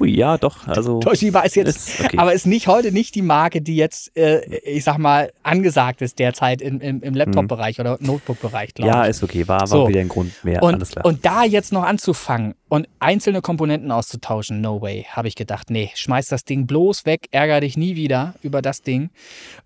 [0.00, 0.66] Ui, ja, doch.
[0.66, 2.18] Also Toshiba ist jetzt, ist okay.
[2.18, 6.18] aber ist nicht heute nicht die Marke, die jetzt, äh, ich sag mal, angesagt ist
[6.18, 8.94] derzeit im, im, im Laptop-Bereich oder Notebook-Bereich, glaube Mhm.
[8.96, 9.10] ja, ich.
[9.10, 9.46] ist okay.
[9.46, 9.88] War, war So.
[9.88, 10.62] wieder ein Grund mehr.
[10.62, 11.04] Und, Alles klar.
[11.04, 15.90] und da jetzt noch anzufangen und einzelne Komponenten auszutauschen, no way, habe ich gedacht, nee,
[15.94, 19.10] schmeiß das Ding bloß weg, ärger dich nie wieder über das Ding.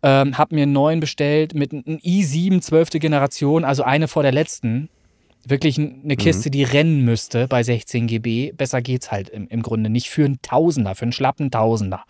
[0.03, 2.91] Ähm, hab mir einen neuen bestellt mit einem i7 12.
[3.01, 4.91] Generation, also eine vor der letzten.
[5.47, 6.01] Wirklich Mhm.
[6.05, 8.53] eine Kiste, die rennen müsste bei 16 GB.
[8.53, 10.11] Besser geht's halt im, im Grunde nicht.
[10.11, 12.05] Für einen Tausender, für einen schlappen Tausender.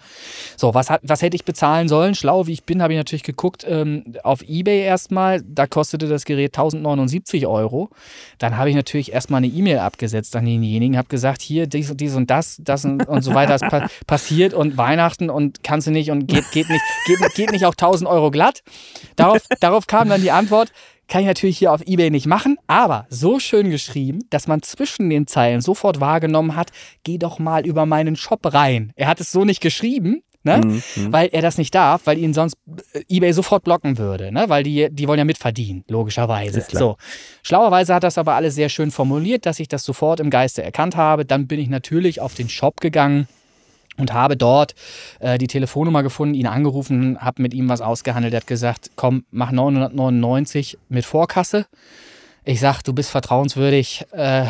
[0.56, 2.14] So, was, hat, was hätte ich bezahlen sollen?
[2.14, 5.42] Schlau wie ich bin, habe ich natürlich geguckt ähm, auf Ebay erstmal.
[5.42, 7.90] Da kostete das Gerät 1079 Euro.
[8.38, 12.00] Dann habe ich natürlich erstmal eine E-Mail abgesetzt an denjenigen, habe gesagt, hier dies und
[12.00, 15.86] dies und das, das und, und so weiter ist pa passiert und Weihnachten und kannst
[15.86, 18.62] du nicht und geht, geht, nicht, geht, geht nicht auch 1000 Euro glatt.
[19.16, 20.72] Darauf, darauf kam dann die Antwort,
[21.08, 25.10] kann ich natürlich hier auf Ebay nicht machen, aber so schön geschrieben, dass man zwischen
[25.10, 26.70] den Zeilen sofort wahrgenommen hat,
[27.02, 28.92] geh doch mal über meinen Shop rein.
[28.94, 30.60] Er hat es so nicht geschrieben, ne?
[30.62, 31.12] Mhm, mhm.
[31.12, 32.56] weil er das nicht darf, weil ihn sonst
[32.92, 34.44] äh, eBay sofort blocken würde, ne?
[34.48, 36.64] weil die, die wollen ja mitverdienen, logischerweise.
[36.70, 36.96] So.
[37.42, 40.96] Schlauerweise hat das aber alles sehr schön formuliert, dass ich das sofort im Geiste erkannt
[40.96, 41.24] habe.
[41.24, 43.28] Dann bin ich natürlich auf den Shop gegangen
[43.98, 44.74] und habe dort
[45.20, 48.32] äh, die Telefonnummer gefunden, ihn angerufen, habe mit ihm was ausgehandelt.
[48.32, 51.66] Er hat gesagt, komm, mach 999 mit Vorkasse.
[52.44, 54.06] Ich sag, du bist vertrauenswürdig.
[54.12, 54.44] Äh,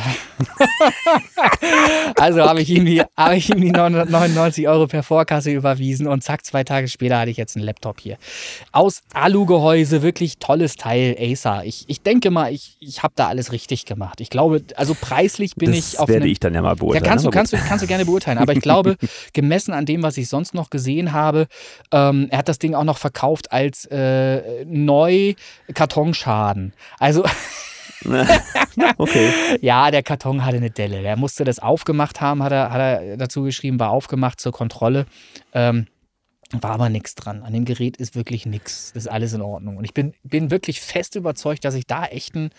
[2.16, 6.22] also habe ich, ihm die- habe ich ihm die 999 Euro per Vorkasse überwiesen und
[6.22, 8.16] zack, zwei Tage später hatte ich jetzt einen Laptop hier.
[8.70, 11.62] Aus Alugehäuse, wirklich tolles Teil, Acer.
[11.64, 14.20] Ich, ich denke mal, ich, ich habe da alles richtig gemacht.
[14.20, 16.74] Ich glaube, also preislich bin das ich auf werde einem ich dann ja mal ja,
[16.74, 17.04] beurteilen.
[17.04, 18.38] kannst du, kannst, du, kannst du gerne beurteilen.
[18.38, 18.96] Aber ich glaube,
[19.32, 21.48] gemessen an dem, was ich sonst noch gesehen habe,
[21.90, 25.34] ähm, er hat das Ding auch noch verkauft als äh, neu
[25.74, 26.74] Kartonschaden.
[27.00, 27.24] Also
[28.98, 29.32] okay.
[29.60, 31.02] ja, der Karton hatte eine Delle.
[31.02, 35.06] Der musste das aufgemacht haben, hat er, hat er dazu geschrieben, war aufgemacht zur Kontrolle.
[35.52, 35.86] Ähm,
[36.52, 37.42] war aber nichts dran.
[37.42, 38.92] An dem Gerät ist wirklich nichts.
[38.94, 39.76] Ist alles in Ordnung.
[39.76, 42.50] Und ich bin, bin wirklich fest überzeugt, dass ich da echt einen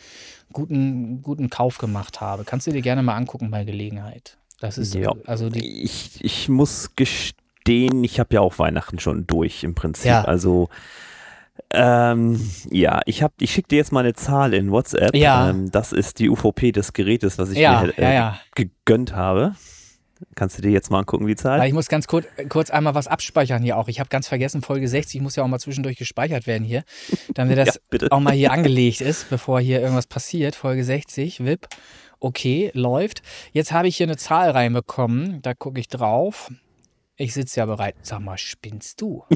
[0.53, 2.43] guten, guten Kauf gemacht habe.
[2.43, 4.37] Kannst du dir gerne mal angucken bei Gelegenheit.
[4.59, 5.13] Das ist Ja.
[5.25, 5.83] also die.
[5.83, 10.07] Ich, ich muss gestehen, ich habe ja auch Weihnachten schon durch im Prinzip.
[10.07, 10.23] Ja.
[10.23, 10.69] Also
[11.71, 12.39] ähm,
[12.71, 15.15] ja, ich ich schicke dir jetzt mal eine Zahl in WhatsApp.
[15.15, 15.49] Ja.
[15.49, 18.39] Ähm, das ist die UVP des Gerätes, was ich Ja, mir äh, ja, ja.
[18.55, 19.55] gegönnt habe.
[20.35, 21.65] Kannst du dir jetzt mal angucken, die Zahl?
[21.65, 23.87] Ich muss ganz kurz, kurz einmal was abspeichern hier auch.
[23.87, 26.83] Ich habe ganz vergessen, Folge 60 muss ja auch mal zwischendurch gespeichert werden hier,
[27.35, 28.11] damit das Ja, bitte.
[28.11, 30.55] auch mal hier angelegt ist, bevor hier irgendwas passiert.
[30.55, 31.67] Folge 60, VIP.
[32.19, 33.21] Okay, läuft.
[33.53, 35.41] Jetzt habe ich hier eine Zahl reinbekommen.
[35.41, 36.51] Da gucke ich drauf.
[37.21, 37.95] Ich sitze ja bereit.
[38.01, 39.23] Sag mal, spinnst du?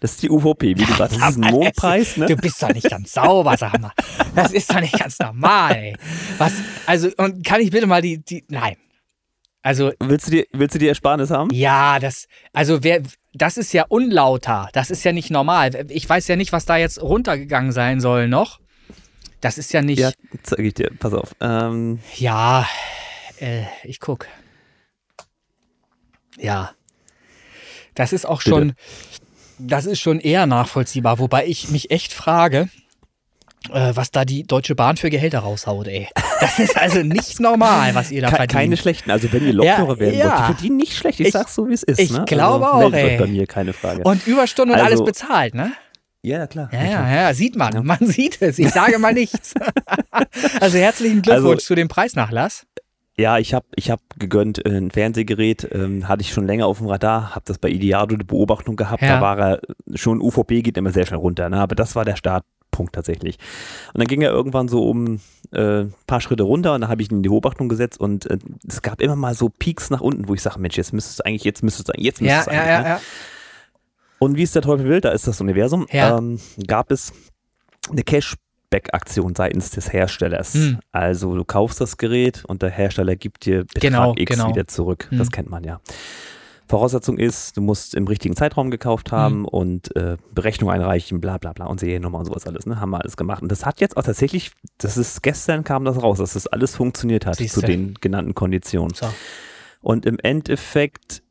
[0.00, 1.18] Das ist die UVP, wie du sagst.
[1.20, 2.26] Das ist ein Mondpreis, ne?
[2.26, 3.92] Du bist doch nicht ganz sauber, sag mal.
[4.34, 5.96] Das ist doch nicht ganz normal, ey.
[6.36, 6.52] Was?
[6.84, 8.44] Also, und kann ich bitte mal die, die.
[8.48, 8.76] Nein.
[9.62, 11.50] Also, Willst du dir, willst du die Ersparnis haben?
[11.50, 14.68] Ja, das, also wer, das ist ja unlauter.
[14.74, 15.86] Das ist ja nicht normal.
[15.90, 18.60] Ich weiß ja nicht, was da jetzt runtergegangen sein soll noch.
[19.40, 19.98] Das ist ja nicht.
[19.98, 20.90] Ja, Ja, zeige ich dir.
[20.98, 21.34] Pass auf.
[21.40, 22.00] Ähm,
[23.40, 24.26] äh, ich guck.
[26.36, 26.72] Ja.
[27.96, 28.74] Das ist auch schon,
[29.58, 32.68] das ist schon eher nachvollziehbar, wobei ich mich echt frage,
[33.72, 36.08] äh, was da die Deutsche Bahn für Gehälter raushaut, ey.
[36.40, 38.52] Das ist also nicht normal, was ihr da ke- verdient.
[38.52, 39.10] keine schlechten.
[39.10, 40.24] Also wenn ihr Lokführer Ja, werden ja.
[40.26, 41.18] wollt, die verdienen nicht schlecht.
[41.20, 41.98] Ich, Ich- sag's so, wie es ist.
[41.98, 42.24] ich ne?
[42.26, 43.16] glaube also, auch, ey.
[43.18, 44.02] bei mir, keine Frage.
[44.04, 45.72] Und Überstunden und Also- alles bezahlt, ne?
[46.22, 46.68] ja, klar.
[46.72, 47.84] Ja, ja, ja, sieht man.
[47.86, 48.58] Man sieht es.
[48.58, 49.54] Ich sage mal nichts.
[50.60, 52.66] also herzlichen Glückwunsch Also- zu dem Preisnachlass.
[53.18, 56.78] Ja, ich habe ich hab gegönnt, äh, ein Fernsehgerät ähm, hatte ich schon länger auf
[56.78, 59.16] dem Radar, habe das bei Ideado eine Beobachtung gehabt, Ja.
[59.16, 59.60] da war er
[59.94, 61.58] schon, UVP geht immer sehr schnell runter, ne?
[61.60, 63.38] aber das war der Startpunkt tatsächlich.
[63.94, 65.20] Und dann ging er irgendwann so um
[65.52, 68.26] äh, ein paar Schritte runter und dann habe ich ihn in die Beobachtung gesetzt und
[68.30, 68.36] äh,
[68.68, 71.24] es gab immer mal so Peaks nach unten, wo ich sage, Mensch, jetzt müsstest du
[71.24, 72.70] eigentlich, jetzt müsstest du eigentlich, jetzt Ja, müsstest du ja, eigentlich.
[72.70, 72.88] ja, ne?
[72.88, 73.00] ja.
[74.18, 76.18] Und wie es der Teufel will, da ist das Universum, Ja.
[76.18, 77.14] ähm, gab es
[77.90, 78.02] eine
[78.70, 80.54] Cashback-Aktion seitens des Herstellers.
[80.54, 80.78] Hm.
[80.92, 84.48] Also du kaufst das Gerät und der Hersteller gibt dir Betrag Genau, X genau.
[84.48, 85.06] wieder zurück.
[85.10, 85.18] Hm.
[85.18, 85.80] Das kennt man ja.
[86.68, 89.44] Voraussetzung ist, du musst im richtigen Zeitraum gekauft haben Mhm.
[89.44, 92.80] und äh, Berechnung einreichen, bla bla bla und Seriennummer und sowas alles, ne?
[92.80, 93.40] Haben wir alles gemacht.
[93.40, 96.74] Und das hat jetzt auch tatsächlich, das ist gestern kam das raus, dass das alles
[96.74, 97.60] funktioniert hat Siehste.
[97.60, 98.94] zu den genannten Konditionen.
[98.94, 99.06] So.
[99.80, 101.22] Und im Endeffekt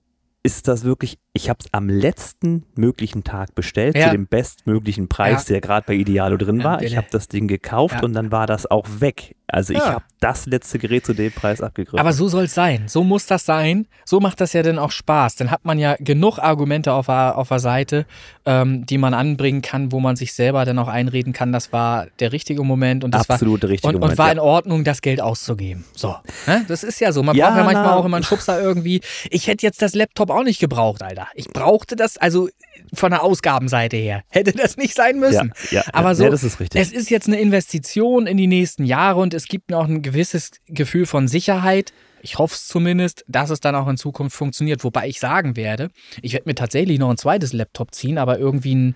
[0.41, 4.05] ist das wirklich, ich habe es am letzten möglichen Tag bestellt, Ja.
[4.05, 6.81] zu dem bestmöglichen Preis, der gerade bei Idealo drin Ja, war.
[6.81, 8.03] Ich habe das Ding gekauft Ja.
[8.03, 9.35] und dann war das auch weg.
[9.47, 9.95] Also ich Ja.
[9.95, 11.99] habe das letzte Gerät zu dem Preis abgegriffen.
[11.99, 12.85] Aber so soll es sein.
[12.87, 13.85] So muss das sein.
[14.05, 15.35] So macht das ja dann auch Spaß.
[15.35, 18.05] Dann hat man ja genug Argumente auf der, auf der Seite,
[18.45, 22.07] ähm, die man anbringen kann, wo man sich selber dann auch einreden kann, das war
[22.19, 24.33] der richtige Moment und das Absolut war, richtige und, Moment, und war ja.
[24.33, 25.83] in Ordnung, das Geld auszugeben.
[25.95, 26.15] So.
[26.47, 26.65] Ne?
[26.69, 27.21] Das ist ja so.
[27.21, 27.95] Man Ja, braucht ja manchmal na.
[27.95, 29.01] auch immer einen Schubser irgendwie.
[29.29, 31.24] Ich hätte jetzt das Laptop auch nicht gebraucht, Alter.
[31.33, 32.49] Ich brauchte das, also
[32.93, 34.23] von der Ausgabenseite her.
[34.29, 35.53] Hätte das nicht sein müssen.
[35.71, 36.79] Ja, ja, Aber so, ja, das ist richtig.
[36.79, 40.01] es ist jetzt eine Investition in die nächsten Jahre und es gibt mir auch ein
[40.01, 41.93] gewisses Gefühl von Sicherheit.
[42.21, 44.83] Ich hoffe es zumindest, dass es dann auch in Zukunft funktioniert.
[44.83, 45.89] Wobei ich sagen werde,
[46.21, 48.95] ich werde mir tatsächlich noch ein zweites Laptop ziehen, aber irgendwie ein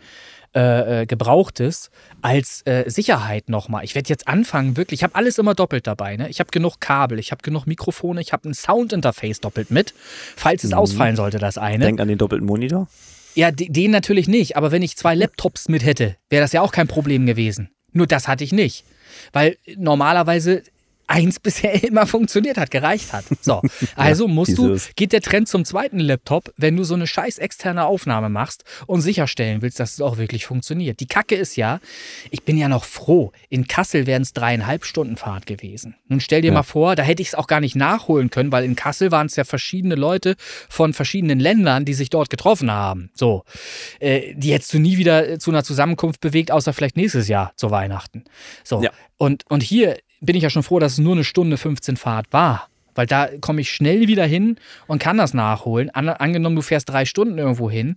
[0.55, 1.91] äh, äh, gebrauchtes
[2.21, 3.83] als äh, Sicherheit nochmal.
[3.83, 6.17] Ich werde jetzt anfangen, wirklich, ich habe alles immer doppelt dabei.
[6.17, 6.29] Ne?
[6.29, 9.93] Ich habe genug Kabel, ich habe genug Mikrofone, ich habe ein Soundinterface doppelt mit,
[10.35, 10.77] falls es Mhm.
[10.77, 11.85] ausfallen sollte, das eine.
[11.85, 12.87] Denk an den doppelten Monitor.
[13.35, 16.61] Ja, de- den natürlich nicht, aber wenn ich zwei Laptops mit hätte, wäre das ja
[16.61, 17.69] auch kein Problem gewesen.
[17.93, 18.85] Nur das hatte ich nicht.
[19.33, 20.63] Weil normalerweise
[21.09, 23.25] eins bisher immer funktioniert hat, gereicht hat.
[23.41, 23.61] So,
[23.95, 27.37] also musst du, dieses- geht der Trend zum zweiten Laptop, wenn du so eine scheiß
[27.39, 30.99] externe Aufnahme machst und sicherstellen willst, dass es auch wirklich funktioniert.
[30.99, 31.79] Die Kacke ist ja,
[32.31, 35.95] ich bin ja noch froh, in Kassel wären es dreieinhalb Stunden Fahrt gewesen.
[36.07, 36.53] Nun stell dir Ja.
[36.53, 39.27] mal vor, da hätte ich es auch gar nicht nachholen können, weil in Kassel waren
[39.27, 40.35] es ja verschiedene Leute
[40.69, 43.09] von verschiedenen Ländern, die sich dort getroffen haben.
[43.15, 43.43] So,
[43.99, 47.51] äh, die hättest du nie wieder äh, zu einer Zusammenkunft bewegt, außer vielleicht nächstes Jahr
[47.55, 48.23] zu Weihnachten.
[48.63, 48.91] So, Ja.
[49.17, 52.27] und, und hier bin ich ja schon froh, dass es nur eine Stunde 15 Fahrt
[52.31, 52.67] war.
[52.95, 54.57] Weil da komme ich schnell wieder hin
[54.87, 55.89] und kann das nachholen.
[55.91, 57.95] An, angenommen, du fährst drei Stunden irgendwo hin,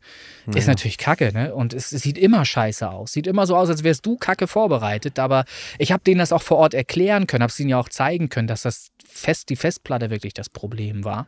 [0.54, 1.54] ist natürlich kacke, ne?
[1.54, 3.12] Und es, es sieht immer scheiße aus.
[3.12, 5.18] Sieht immer so aus, als wärst du kacke vorbereitet.
[5.18, 5.44] Aber
[5.78, 8.28] ich habe denen das auch vor Ort erklären können, habe es ihnen ja auch zeigen
[8.28, 11.26] können, dass das fest, die Festplatte wirklich das Problem war.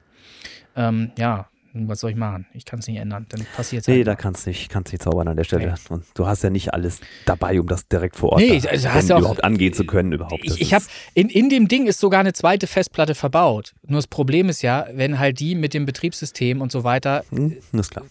[0.76, 2.46] Ähm, ja, was soll ich machen?
[2.54, 3.26] Ich kann es nicht ändern.
[3.28, 5.66] Dann passiert es Nee, halt da kannst du nicht, kannst nicht zaubern an der Stelle.
[5.66, 5.94] Nee.
[5.94, 8.88] Und du hast ja nicht alles dabei, um das direkt vor Ort Nee, da, also
[8.90, 10.12] hast du auch- überhaupt angehen zu können.
[10.12, 10.46] Überhaupt.
[10.46, 13.74] Das Ich, ich habe in, in dem Ding ist sogar eine zweite Festplatte verbaut.
[13.86, 17.56] Nur das Problem ist ja, wenn halt die mit dem Betriebssystem und so weiter Hm,
[17.90, 18.04] klar.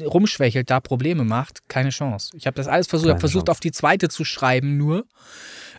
[0.00, 2.30] rumschwächelt, da Probleme macht, keine Chance.
[2.36, 3.50] Ich habe das alles versucht, habe versucht Chance.
[3.52, 5.04] auf die zweite zu schreiben nur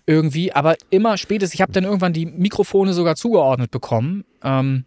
[0.05, 4.25] irgendwie, aber immer spätestens, ich habe dann irgendwann die Mikrofone sogar zugeordnet bekommen.
[4.43, 4.85] Ähm,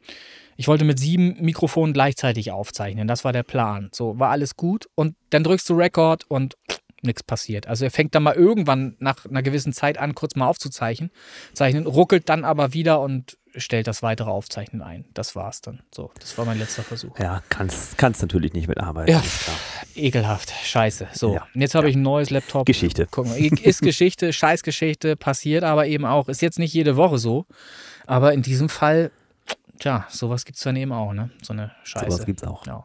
[0.56, 3.90] ich wollte mit sieben Mikrofonen gleichzeitig aufzeichnen, das war der Plan.
[3.92, 6.56] So, war alles gut und dann drückst du Record und
[7.02, 7.66] nichts passiert.
[7.66, 11.10] Also er fängt dann mal irgendwann nach einer gewissen Zeit an, kurz mal aufzuzeichnen,
[11.52, 15.06] zeichnen, ruckelt dann aber wieder und stellt das weitere Aufzeichnen ein.
[15.14, 15.80] Das war's dann.
[15.94, 17.18] So, das war mein letzter Versuch.
[17.18, 19.12] Ja, kannst, kannst natürlich nicht mitarbeiten.
[19.12, 19.22] Ja.
[19.94, 21.08] Ekelhaft, scheiße.
[21.12, 21.90] So, Ja, jetzt habe ja.
[21.90, 22.66] ich ein neues Laptop.
[22.66, 23.08] Geschichte.
[23.10, 26.28] Guck mal, ist Geschichte, Scheißgeschichte, passiert aber eben auch.
[26.28, 27.46] Ist jetzt nicht jede Woche so,
[28.06, 29.10] aber in diesem Fall,
[29.78, 31.30] tja, sowas gibt es dann eben auch, ne?
[31.42, 32.10] So eine Scheiße.
[32.10, 32.66] Sowas gibt's auch.
[32.66, 32.84] Ja.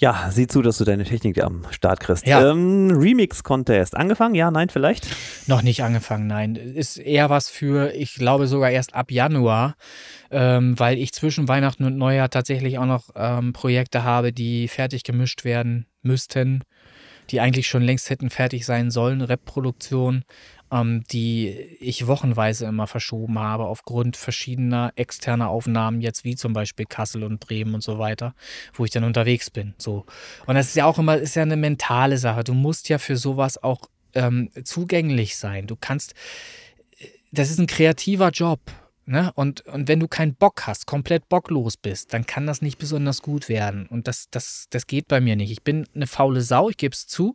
[0.00, 2.24] Ja, sieh zu, dass du deine Technik am Start kriegst.
[2.24, 2.52] Ja.
[2.52, 3.96] Ähm, Remix-Contest.
[3.96, 4.36] Angefangen?
[4.36, 5.08] Ja, nein, vielleicht?
[5.48, 6.54] Noch nicht angefangen, nein.
[6.54, 9.74] Ist eher was für, ich glaube sogar erst ab Januar,
[10.30, 15.02] ähm, weil ich zwischen Weihnachten und Neujahr tatsächlich auch noch ähm, Projekte habe, die fertig
[15.02, 16.62] gemischt werden müssten,
[17.30, 20.22] die eigentlich schon längst hätten fertig sein sollen, Rap-Produktion,
[20.72, 21.48] ähm, die
[21.80, 27.40] ich wochenweise immer verschoben habe aufgrund verschiedener externer Aufnahmen, jetzt wie zum Beispiel Kassel und
[27.40, 28.34] Bremen und so weiter,
[28.74, 29.74] wo ich dann unterwegs bin.
[29.78, 30.04] So.
[30.46, 32.44] Und das ist ja auch immer, ist ja eine mentale Sache.
[32.44, 35.66] Du musst ja für sowas auch ähm, zugänglich sein.
[35.66, 36.14] Du kannst,
[37.32, 38.60] das ist ein kreativer Job.
[39.08, 39.32] Ne?
[39.34, 43.22] Und, und wenn du keinen Bock hast, komplett bocklos bist, dann kann das nicht besonders
[43.22, 43.86] gut werden.
[43.86, 45.50] Und das, das, das geht bei mir nicht.
[45.50, 47.34] Ich bin eine faule Sau, ich gebe es zu.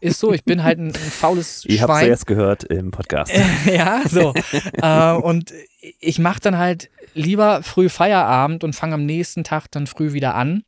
[0.00, 2.06] Ist so, ich bin halt ein, ein faules Ihr habt es Schwein.
[2.06, 3.30] zuerst gehört im Podcast.
[3.66, 4.32] ja, so.
[4.80, 5.52] äh, und
[6.00, 10.34] ich mache dann halt lieber früh Feierabend und fange am nächsten Tag dann früh wieder
[10.34, 10.64] an,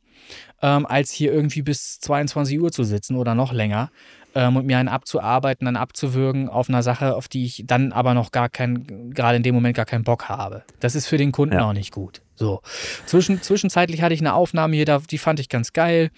[0.61, 3.89] ähm, als hier irgendwie bis 22 Uhr zu sitzen oder noch länger
[4.37, 8.13] ähm, und mir einen abzuarbeiten, dann abzuwürgen auf einer Sache, auf die ich dann aber
[8.13, 10.63] noch gar keinen, gerade in dem Moment gar keinen Bock habe.
[10.79, 11.67] Das ist für den Kunden Ja.
[11.67, 12.21] auch nicht gut.
[12.35, 12.61] So.
[13.07, 16.11] Zwischen, zwischenzeitlich hatte ich eine Aufnahme hier, die fand ich ganz geil.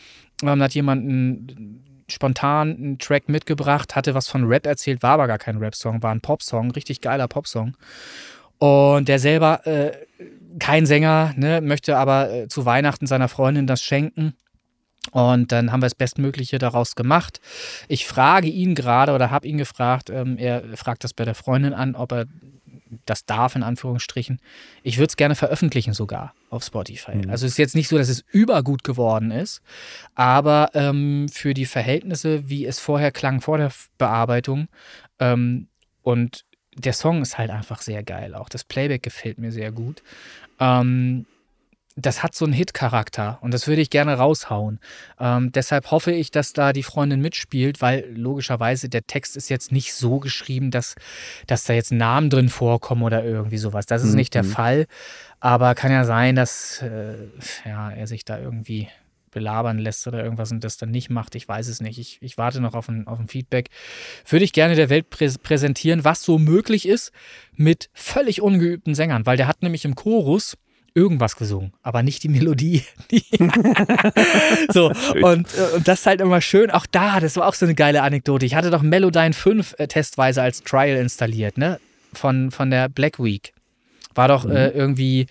[0.43, 5.11] Ähm, da hat jemand einen, spontan einen Track mitgebracht, hatte was von Rap erzählt, war
[5.11, 7.77] aber gar kein Rap-Song, war ein Popsong, richtig geiler Popsong.
[8.57, 9.91] Und der selber, äh,
[10.59, 14.33] kein Sänger, ne, möchte aber äh, zu Weihnachten seiner Freundin das schenken.
[15.11, 17.39] Und dann haben wir das Bestmögliche daraus gemacht.
[17.87, 21.73] Ich frage ihn gerade oder habe ihn gefragt, ähm, er fragt das bei der Freundin
[21.73, 22.25] an, ob er
[23.05, 24.39] das darf in Anführungsstrichen.
[24.83, 27.15] Ich würde es gerne veröffentlichen sogar auf Spotify.
[27.15, 27.29] Mhm.
[27.29, 29.61] Also es ist jetzt nicht so, dass es übergut geworden ist,
[30.15, 34.67] aber ähm, für die Verhältnisse, wie es vorher klang vor der Bearbeitung
[35.19, 35.67] ähm,
[36.01, 36.45] und
[36.75, 38.35] der Song ist halt einfach sehr geil.
[38.35, 40.01] Auch das Playback gefällt mir sehr gut.
[40.59, 41.25] Ähm,
[42.01, 44.79] das hat so einen Hit-Charakter und das würde ich gerne raushauen.
[45.19, 49.71] Ähm, deshalb hoffe ich, dass da die Freundin mitspielt, weil logischerweise der Text ist jetzt
[49.71, 50.95] nicht so geschrieben, dass,
[51.47, 53.85] dass da jetzt Namen drin vorkommen oder irgendwie sowas.
[53.85, 54.15] Das ist Mhm.
[54.17, 54.85] nicht der Fall.
[55.39, 57.15] Aber kann ja sein, dass äh,
[57.65, 58.87] ja, er sich da irgendwie
[59.31, 61.35] belabern lässt oder irgendwas und das dann nicht macht.
[61.35, 61.99] Ich weiß es nicht.
[61.99, 63.69] Ich, ich warte noch auf ein, auf ein Feedback.
[64.27, 67.11] Würde ich gerne der Welt prä präsentieren, was so möglich ist
[67.55, 70.57] mit völlig ungeübten Sängern, weil der hat nämlich im Chorus
[70.99, 72.83] irgendwas gesungen, aber nicht die Melodie.
[73.11, 73.23] Die
[74.73, 76.71] so, und, äh, und das ist halt immer schön.
[76.71, 78.45] Auch da, das war auch so eine geile Anekdote.
[78.45, 81.79] Ich hatte doch Melodyne 5 äh, testweise als Trial installiert, ne?
[82.13, 83.53] Von, von der Black Week.
[84.15, 84.51] War doch Mhm.
[84.55, 85.27] äh, irgendwie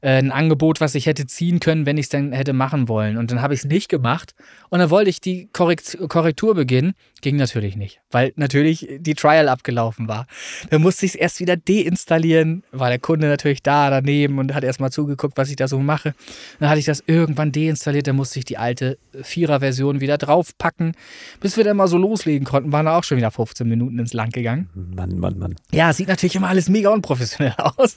[0.00, 3.16] äh, ein Angebot, was ich hätte ziehen können, wenn ich es dann hätte machen wollen.
[3.16, 4.34] Und dann habe ich es nicht gemacht.
[4.68, 6.94] Und dann wollte ich die Korrekt Korrektur beginnen.
[7.22, 10.26] Ging natürlich nicht, weil natürlich die Trial abgelaufen war.
[10.70, 14.64] Dann musste ich es erst wieder deinstallieren, war der Kunde natürlich da daneben und hat
[14.64, 16.14] erst mal zugeguckt, was ich da so mache.
[16.60, 20.92] Dann hatte ich das irgendwann deinstalliert, dann musste ich die alte Vierer-Version wieder draufpacken.
[21.40, 24.14] Bis wir dann mal so loslegen konnten, waren da auch schon wieder 15 Minuten ins
[24.14, 24.70] Land gegangen.
[24.74, 25.56] Mann, Mann, Mann.
[25.72, 27.96] Ja, sieht natürlich immer alles mega unprofessionell aus.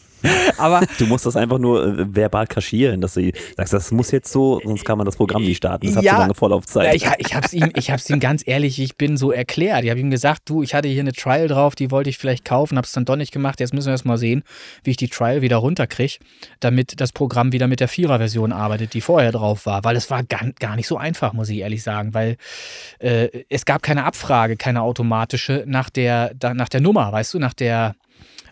[0.58, 4.32] Aber Du musst das einfach nur äh, verbal kaschieren, dass du sagst, das muss jetzt
[4.32, 5.88] so, sonst kann man das Programm nicht starten.
[5.88, 6.14] Das hat Ja.
[6.14, 6.88] so lange Vorlaufzeit.
[6.88, 9.84] Ja, ich, ich habe es ihm, ich hab's ihm ganz ehrlich, ich bin so erklärt.
[9.84, 12.46] Ich habe ihm gesagt, du, ich hatte hier eine Trial drauf, die wollte ich vielleicht
[12.46, 13.60] kaufen, habe es dann doch nicht gemacht.
[13.60, 14.44] Jetzt müssen wir erst mal sehen,
[14.84, 16.16] wie ich die Trial wieder runterkriege,
[16.60, 19.84] damit das Programm wieder mit der Vierer-Version arbeitet, die vorher drauf war.
[19.84, 22.38] Weil es war gar, gar nicht so einfach, muss ich ehrlich sagen, weil
[23.00, 27.54] äh, es gab keine Abfrage, keine automatische nach der, nach der Nummer, weißt du, nach
[27.54, 27.96] der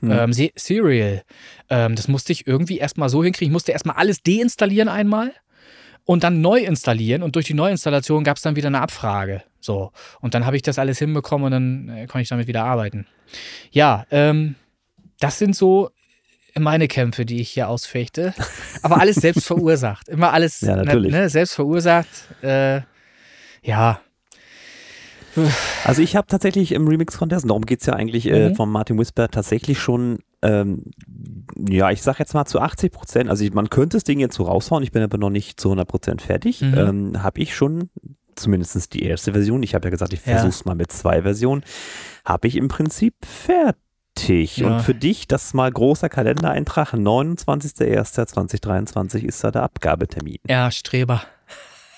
[0.01, 0.11] Hm.
[0.11, 1.23] ähm, Se- Serial.
[1.69, 3.51] Ähm, das musste ich irgendwie erstmal so hinkriegen.
[3.51, 5.31] Ich musste erstmal alles deinstallieren einmal
[6.05, 7.23] und dann neu installieren.
[7.23, 9.43] Und durch die Neuinstallation gab es dann wieder eine Abfrage.
[9.59, 9.91] So.
[10.19, 13.05] Und dann habe ich das alles hinbekommen und dann äh, konnte ich damit wieder arbeiten.
[13.71, 14.55] Ja, ähm,
[15.19, 15.91] das sind so
[16.59, 18.33] meine Kämpfe, die ich hier ausfechte.
[18.81, 20.09] Aber alles selbst verursacht.
[20.09, 21.11] Immer alles Ja, natürlich.
[21.11, 22.09] Ne, selbst verursacht.
[22.41, 22.81] Äh,
[23.63, 24.01] ja.
[25.85, 28.55] Also ich habe tatsächlich im Remix-Contest, darum geht es ja eigentlich äh, Mhm.
[28.55, 30.83] von Martin Whisper tatsächlich schon, ähm,
[31.57, 34.35] ja, ich sag jetzt mal zu 80 Prozent, also ich, man könnte das Ding jetzt
[34.35, 36.77] so raushauen, ich bin aber noch nicht zu 100 Prozent fertig, Mhm.
[36.77, 37.89] ähm, habe ich schon
[38.35, 40.33] zumindest die erste Version, ich habe ja gesagt, ich Ja.
[40.33, 41.63] versuche es mal mit zwei Versionen,
[42.25, 43.77] habe ich im Prinzip fertig.
[44.57, 44.67] Ja.
[44.67, 50.37] Und für dich, das mal großer Kalendereintrag, 29.01.2023 ist da der Abgabetermin.
[50.47, 51.21] Ja, Streber.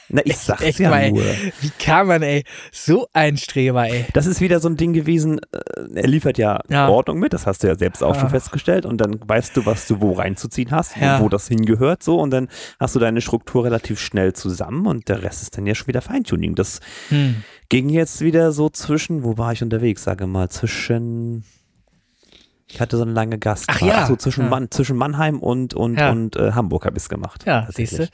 [0.09, 1.11] Na, ich sag's echt ja mal.
[1.11, 1.23] nur.
[1.61, 2.43] Wie kann man, ey?
[2.71, 4.05] So ein Streber, ey.
[4.13, 5.59] Das ist wieder so ein Ding gewesen, äh,
[5.95, 6.89] er liefert ja, Ja.
[6.89, 8.29] Ordnung mit, das hast du ja selbst auch schon Ah.
[8.29, 11.19] festgestellt und dann weißt du, was du wo reinzuziehen hast, Ja.
[11.19, 12.49] wo, wo das hingehört so und dann
[12.79, 16.01] hast du deine Struktur relativ schnell zusammen und der Rest ist dann ja schon wieder
[16.01, 16.55] Feintuning.
[16.55, 16.79] Das
[17.09, 17.43] Hm.
[17.69, 21.43] ging jetzt wieder so zwischen, wo war ich unterwegs, sage mal, zwischen
[22.67, 23.65] ich hatte so eine lange Gast.
[23.67, 24.07] Ach ja.
[24.07, 24.49] so zwischen, Ja.
[24.49, 26.11] Mann, zwischen Mannheim und, und, Ja.
[26.11, 27.43] und äh, Hamburg habe ich es gemacht.
[27.45, 28.07] Ja, siehst du.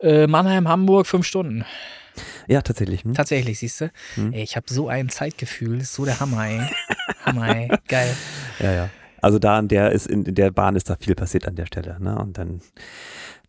[0.00, 1.64] Äh, Mannheim, Hamburg, fünf Stunden.
[2.46, 3.04] Ja, tatsächlich.
[3.04, 3.14] Hm?
[3.14, 3.90] Tatsächlich, siehst du.
[4.14, 4.32] Hm.
[4.32, 5.82] Ey, ich habe so ein Zeitgefühl.
[5.82, 6.60] So der Hammer, ey.
[7.24, 7.68] Hammer, ey.
[7.88, 8.14] Geil.
[8.60, 8.90] Ja, ja.
[9.20, 11.66] Also da an der ist in, in der Bahn ist da viel passiert an der
[11.66, 12.16] Stelle, ne?
[12.18, 12.60] Und dann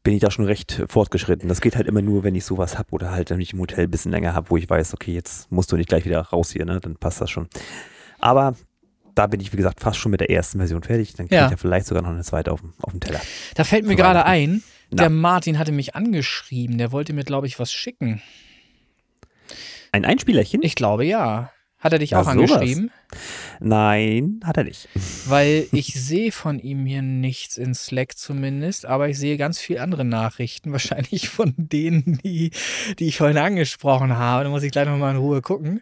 [0.03, 1.49] bin ich da schon recht fortgeschritten.
[1.49, 3.85] Das geht halt immer nur, wenn ich sowas habe oder halt, wenn ich im Hotel
[3.85, 6.51] ein bisschen länger habe, wo ich weiß, okay, jetzt musst du nicht gleich wieder raus
[6.51, 6.79] hier, ne?
[6.79, 7.47] Dann passt das schon.
[8.19, 8.55] Aber
[9.15, 11.13] da bin ich, wie gesagt, fast schon mit der ersten Version fertig.
[11.15, 11.45] Dann kriege Ja.
[11.45, 13.19] ich ja vielleicht sogar noch eine zweite auf auf dem Teller.
[13.55, 15.03] Da fällt mir gerade ein, Na.
[15.03, 16.77] der Martin hatte mich angeschrieben.
[16.77, 18.21] Der wollte mir, glaube ich, was schicken.
[19.91, 20.61] Ein Einspielerchen?
[20.63, 21.51] Ich glaube, ja.
[21.79, 22.51] Hat er dich Na, auch sowas.
[22.51, 22.91] angeschrieben?
[23.61, 24.89] Nein, hat er nicht.
[25.27, 29.81] Weil ich sehe von ihm hier nichts in Slack zumindest, aber ich sehe ganz viele
[29.81, 32.51] andere Nachrichten, wahrscheinlich von denen, die,
[32.99, 34.43] die ich vorhin angesprochen habe.
[34.43, 35.81] Da muss ich gleich nochmal in Ruhe gucken,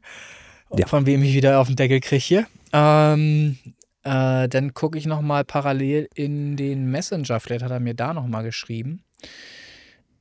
[0.76, 0.86] Ja.
[0.88, 2.48] von wem ich wieder auf den Deckel kriege hier.
[2.74, 3.58] Ähm,
[4.08, 7.42] äh, dann gucke ich nochmal parallel in den Messenger.
[7.42, 9.04] Vielleicht hat er mir da nochmal geschrieben.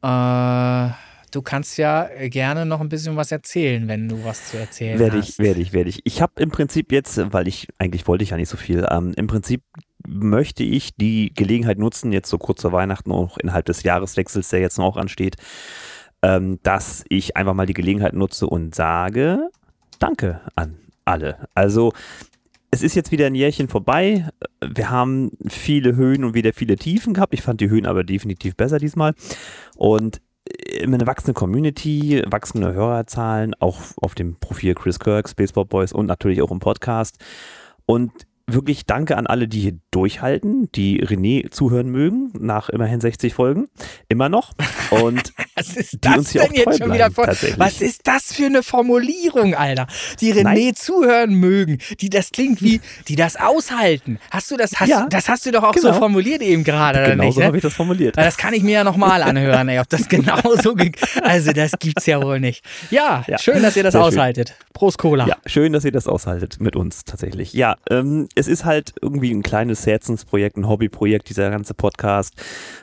[0.03, 0.89] Äh,
[1.30, 5.18] du kannst ja gerne noch ein bisschen was erzählen, wenn du was zu erzählen Werde
[5.18, 5.28] hast.
[5.28, 6.01] ich, werde ich, werde ich.
[6.05, 9.12] Ich habe im Prinzip jetzt, weil ich, eigentlich wollte ich ja nicht so viel, ähm,
[9.16, 9.62] im Prinzip
[10.05, 14.61] möchte ich die Gelegenheit nutzen, jetzt so kurz vor Weihnachten, auch innerhalb des Jahreswechsels, der
[14.61, 15.37] jetzt noch ansteht,
[16.22, 19.49] ähm, dass ich einfach mal die Gelegenheit nutze und sage,
[20.01, 21.49] danke an alle.
[21.55, 21.93] Also,
[22.77, 24.29] es ist jetzt wieder ein Jährchen vorbei.
[24.62, 27.33] Wir haben viele Höhen und wieder viele Tiefen gehabt.
[27.33, 29.14] Ich fand die Höhen aber definitiv besser diesmal.
[29.77, 30.20] Und
[30.79, 36.05] immer eine wachsende Community, wachsende Hörerzahlen, auch auf dem Profil Chris Kirk, Spaceball Boys und
[36.05, 37.16] natürlich auch im Podcast.
[37.87, 38.12] Und
[38.49, 43.66] wirklich danke an alle, die hier durchhalten, die René zuhören mögen, nach immerhin 60 Folgen,
[44.09, 44.53] immer noch.
[44.90, 47.24] Und Was ist die das uns hier denn auch jetzt treu bleiben, vor?
[47.24, 47.59] tatsächlich.
[47.59, 49.86] Was ist das für eine Formulierung, Alter?
[50.20, 50.74] Die René Nein.
[50.76, 54.18] zuhören mögen, die das klingt wie, die das aushalten.
[54.30, 55.99] Hast du das, hast, Ja, das hast du doch auch so genau.
[55.99, 57.34] formuliert eben gerade, oder Genau nicht?
[57.34, 57.47] so Ne?
[57.47, 58.16] habe ich das formuliert.
[58.16, 60.92] Das kann ich mir ja nochmal anhören, ey, ob das genauso ge
[61.22, 62.62] Also, das gibt's ja wohl nicht.
[62.90, 64.09] Ja, Ja, schön, dass ihr das sehr schön.
[64.12, 64.55] aushaltet.
[64.72, 65.26] Prost Cola.
[65.26, 67.53] Ja, schön, dass ihr das aushaltet mit uns tatsächlich.
[67.55, 72.34] Ja, ähm, es ist halt irgendwie ein kleines Herzensprojekt, ein Hobbyprojekt, dieser ganze Podcast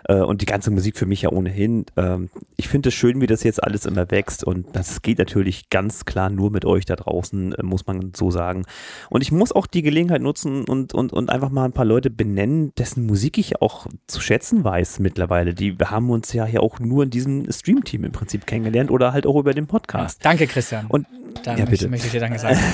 [0.10, 1.86] äh, und die ganze Musik für mich ja ohnehin.
[1.95, 5.70] Ähm, ich finde es schön, wie das jetzt alles immer wächst und das geht natürlich
[5.70, 8.66] ganz klar nur mit euch da draußen, äh, muss man so sagen.
[9.10, 12.10] Und ich muss auch die Gelegenheit nutzen und, und, und einfach mal ein paar Leute
[12.10, 15.54] benennen, dessen Musik ich auch zu schätzen weiß mittlerweile.
[15.54, 19.28] Die haben uns ja hier auch nur in diesem Stream-Team im Prinzip kennengelernt oder halt
[19.28, 20.26] auch über den Podcast.
[20.26, 20.88] Danke, Christian.
[20.88, 21.06] Und
[21.43, 21.89] Dann ja, möchte, bitte.
[21.89, 22.59] möchte ich dir Danke sagen.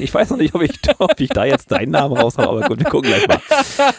[0.00, 2.78] Ich weiß noch nicht, ob ich, ob ich da jetzt deinen Namen raushaue, aber gut,
[2.78, 3.38] wir gucken gleich mal.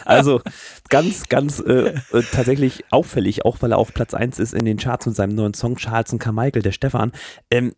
[0.04, 0.40] Also
[0.88, 4.78] ganz, ganz äh, äh, tatsächlich auffällig, auch weil er auf Platz 1 ist in den
[4.78, 7.12] Charts mit seinem neuen Song Charles und Carmichael, der Stefan.
[7.52, 7.74] Ähm,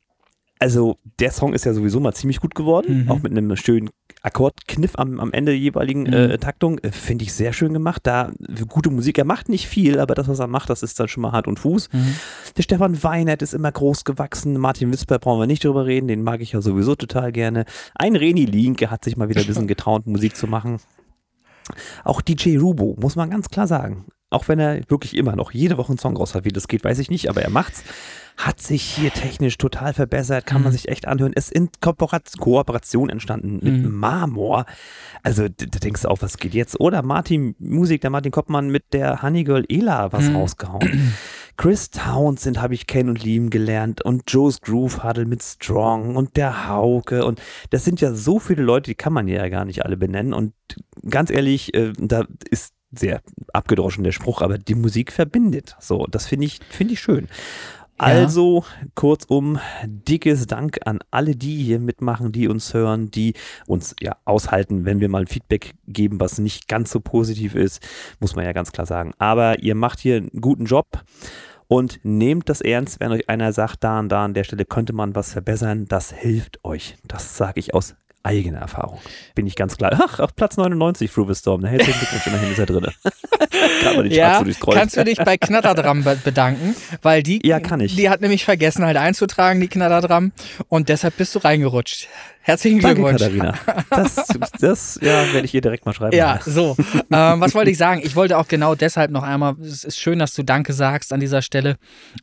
[0.65, 3.11] also der Song ist ja sowieso mal ziemlich gut geworden, Mhm.
[3.11, 3.91] auch mit einem schönen
[4.23, 6.13] Akkordkniff am, am Ende der jeweiligen Mhm.
[6.15, 6.79] äh, Taktung.
[6.79, 8.01] Äh, Finde ich sehr schön gemacht.
[8.05, 8.31] Da
[8.71, 11.21] gute Musik, er macht nicht viel, aber das, was er macht, das ist dann schon
[11.21, 11.91] mal Hand und Fuß.
[11.93, 12.15] Mhm.
[12.57, 14.57] Der Stefan Weinert ist immer groß gewachsen.
[14.57, 16.09] Martin Wisper brauchen wir nicht drüber reden.
[16.09, 17.67] Den mag ich ja sowieso total gerne.
[17.95, 20.79] Ein Reni Linke hat sich mal wieder ein bisschen getraut, Musik zu machen.
[22.05, 24.07] Auch DJ Rubo, muss man ganz klar sagen.
[24.31, 26.83] Auch wenn er wirklich immer noch jede Woche einen Song raus hat, wie das geht,
[26.85, 27.85] weiß ich nicht, aber er macht's.
[28.37, 30.77] Hat sich hier technisch total verbessert, kann man Mhm.
[30.77, 31.33] sich echt anhören.
[31.37, 33.95] Es ist in Kooperat- Kooperation entstanden mit Mhm.
[33.95, 34.67] Marmor.
[35.23, 36.81] Also da denkst du auch, was geht jetzt?
[36.81, 40.37] Oder Martin Musik, der Martin Koppmann mit der Honeygirl Ela was Mhm.
[40.37, 41.15] rausgehauen.
[41.57, 46.37] Chris Townsend habe ich kennen und lieben gelernt und Joe's Groove Huddle mit Strong und
[46.37, 49.85] der Hauke und das sind ja so viele Leute, die kann man ja gar nicht
[49.85, 50.53] alle benennen und
[51.09, 53.23] ganz ehrlich, äh, da ist sehr
[53.53, 55.77] abgedroschen der Spruch, aber die Musik verbindet.
[55.79, 57.29] So, das finde ich, finde ich schön.
[57.97, 58.65] Also,
[58.95, 63.35] kurzum, dickes Dank an alle, die hier mitmachen, die uns hören, die
[63.67, 67.87] uns ja aushalten, wenn wir mal ein Feedback geben, was nicht ganz so positiv ist,
[68.19, 69.13] muss man ja ganz klar sagen.
[69.19, 70.87] Aber ihr macht hier einen guten Job
[71.69, 74.93] und nehmt das ernst, wenn euch einer sagt, da und da an der Stelle könnte
[74.93, 76.97] man was verbessern, das hilft euch.
[77.07, 78.99] Das sage ich aus eigener Erfahrung.
[79.35, 79.93] Bin ich ganz klar.
[79.95, 81.61] Ach, auf Platz 99, Fruvis Storm.
[81.63, 82.87] Na, herzlichen Glückwunsch, immerhin ist er drin.
[83.83, 87.61] Kann man Charts Ja, so kannst du dich bei Knatterdram be bedanken, weil die, Ja,
[87.61, 87.97] kann ich.
[87.97, 90.33] die hat nämlich vergessen halt einzutragen, die Knatterdram,
[90.69, 92.09] und deshalb bist du reingerutscht.
[92.47, 93.23] Herzlichen Danke, Glückwunsch.
[93.23, 93.55] Katharina.
[93.89, 94.17] Das,
[94.61, 96.15] das ja, werde ich ihr direkt mal schreiben.
[96.15, 96.77] Ja, so.
[97.11, 98.03] ähm, was wollte ich sagen?
[98.05, 101.21] Ich wollte auch genau deshalb noch einmal, es ist schön, dass du Danke sagst an
[101.21, 101.77] dieser Stelle.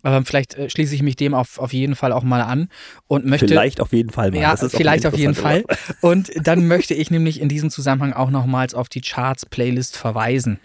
[0.03, 2.69] Ähm, vielleicht äh, schließe ich mich dem auf, auf jeden Fall auch mal an
[3.07, 3.47] und möchte.
[3.47, 4.39] Vielleicht auf jeden Fall mal.
[4.39, 5.63] Ja, Das ist auch vielleicht auf jeden Fall.
[6.01, 10.59] Und dann möchte ich nämlich in diesem Zusammenhang auch nochmals auf die Charts-Playlist verweisen,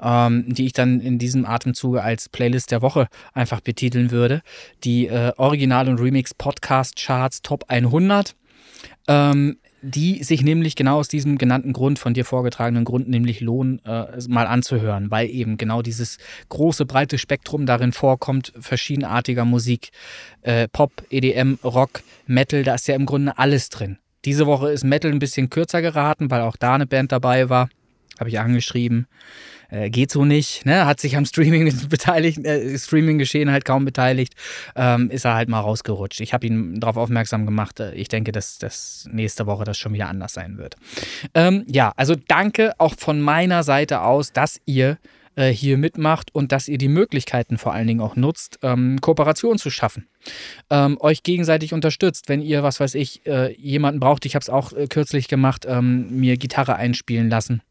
[0.00, 4.42] ähm, die ich dann in diesem Atemzuge als Playlist der Woche einfach betiteln würde.
[4.84, 8.34] Die äh, Original- und Remix-Podcast-Charts Top 100.
[9.08, 13.84] Ähm, die sich nämlich genau aus diesem genannten Grund, von dir vorgetragenen Grund, nämlich lohnen,
[13.84, 16.18] äh, mal anzuhören, weil eben genau dieses
[16.48, 19.90] große, breite Spektrum darin vorkommt, verschiedenartiger Musik,
[20.42, 23.98] äh, Pop, EDM, Rock, Metal, da ist ja im Grunde alles drin.
[24.24, 27.68] Diese Woche ist Metal ein bisschen kürzer geraten, weil auch da eine Band dabei war.
[28.18, 29.06] Habe ich angeschrieben.
[29.72, 30.84] Äh, geht so nicht, ne?
[30.84, 34.34] Hat sich am Streaming beteiligt, äh, Streaming-Geschehen halt kaum beteiligt.
[34.76, 36.20] Ähm, ist er halt mal rausgerutscht.
[36.20, 37.80] Ich habe ihn darauf aufmerksam gemacht.
[37.80, 40.76] Äh, ich denke, dass das nächste Woche das schon wieder anders sein wird.
[41.34, 44.98] Ähm, ja, also danke auch von meiner Seite aus, dass ihr
[45.36, 49.58] äh, hier mitmacht und dass ihr die Möglichkeiten vor allen Dingen auch nutzt, ähm, Kooperation
[49.58, 50.06] zu schaffen.
[50.70, 54.26] Ähm, euch gegenseitig unterstützt, wenn ihr, was weiß ich, äh, jemanden braucht.
[54.26, 57.62] Ich habe es auch äh, kürzlich gemacht, ähm, mir Gitarre einspielen lassen.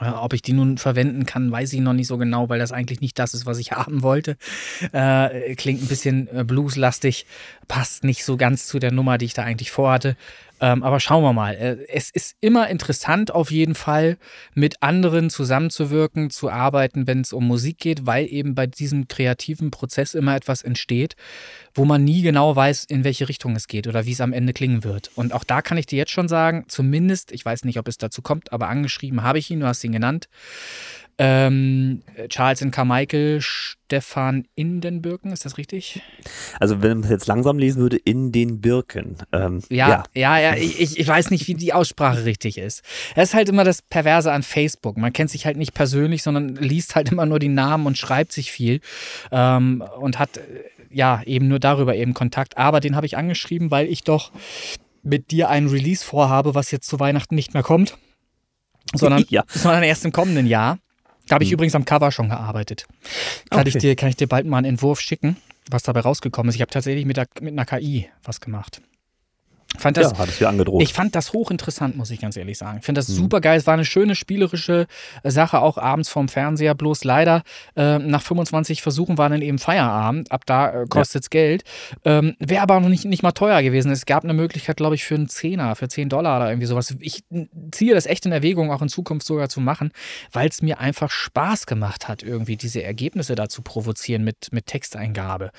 [0.00, 2.72] Äh, Ob ich die nun verwenden kann, weiß ich noch nicht so genau, weil das
[2.72, 4.36] eigentlich nicht das ist, was ich haben wollte.
[4.92, 7.26] Äh, klingt ein bisschen äh, blueslastig,
[7.68, 10.16] passt nicht so ganz zu der Nummer, die ich da eigentlich vorhatte.
[10.62, 11.54] Ähm, aber schauen wir mal.
[11.56, 14.16] Äh, es ist immer interessant, auf jeden Fall
[14.54, 19.72] mit anderen zusammenzuwirken, zu arbeiten, wenn es um Musik geht, weil eben bei diesem kreativen
[19.72, 21.16] Prozess immer etwas entsteht,
[21.74, 24.52] wo man nie genau weiß, in welche Richtung es geht oder wie es am Ende
[24.52, 25.10] klingen wird.
[25.16, 27.98] Und auch da kann ich dir jetzt schon sagen, zumindest, ich weiß nicht, ob es
[27.98, 30.28] dazu kommt, aber angeschrieben habe ich ihn, du hast ihn genannt.
[31.18, 36.00] Ähm, Charles and Carmichael, Stefan Indenbürken, ist das richtig?
[36.58, 39.16] Also wenn man es jetzt langsam lesen würde, in den Birken.
[39.32, 42.82] Ähm, Ja, ja, ja, ich, ich- ich weiß nicht, wie die Aussprache richtig ist.
[43.14, 44.96] Das ist halt immer das Perverse an Facebook.
[44.96, 48.32] Man kennt sich halt nicht persönlich, sondern liest halt immer nur die Namen und schreibt
[48.32, 48.80] sich viel
[49.30, 50.40] ähm, und hat äh,
[50.90, 52.56] ja eben nur darüber eben Kontakt.
[52.56, 54.32] Aber den habe ich angeschrieben, weil ich doch
[55.02, 57.96] mit dir ein Release vorhabe, was jetzt zu Weihnachten nicht mehr kommt.
[58.94, 59.44] sondern, Ja.
[59.48, 60.78] sondern erst im kommenden Jahr.
[61.28, 61.54] Da habe ich Hm.
[61.54, 62.86] übrigens am Cover schon gearbeitet.
[63.50, 63.80] Kann, ich Okay.
[63.80, 65.36] dir, kann ich dir bald mal einen Entwurf schicken,
[65.70, 66.56] was dabei rausgekommen ist.
[66.56, 68.80] Ich habe tatsächlich mit, der, mit einer KI was gemacht.
[69.78, 70.82] Fand das, ja, hattest du angedroht.
[70.82, 72.78] ich fand das hochinteressant, muss ich ganz ehrlich sagen.
[72.78, 73.14] Ich finde das Mhm.
[73.14, 73.58] super geil.
[73.58, 74.86] Es war eine schöne spielerische
[75.22, 76.74] äh, Sache, auch abends vorm Fernseher.
[76.74, 77.42] Bloß leider
[77.76, 80.30] äh, nach 25 Versuchen war dann eben Feierabend.
[80.30, 81.64] Ab da äh, kostet es Geld.
[82.04, 83.90] Ähm, Wäre aber noch nicht, nicht mal teuer gewesen.
[83.90, 86.94] Es gab eine Möglichkeit, glaube ich, für einen Zehner, für 10 Dollar oder irgendwie sowas.
[87.00, 87.24] Ich
[87.70, 89.90] ziehe das echt in Erwägung, auch in Zukunft sogar zu machen,
[90.32, 94.66] weil es mir einfach Spaß gemacht hat, irgendwie diese Ergebnisse da zu provozieren mit, mit
[94.66, 95.50] Texteingabe.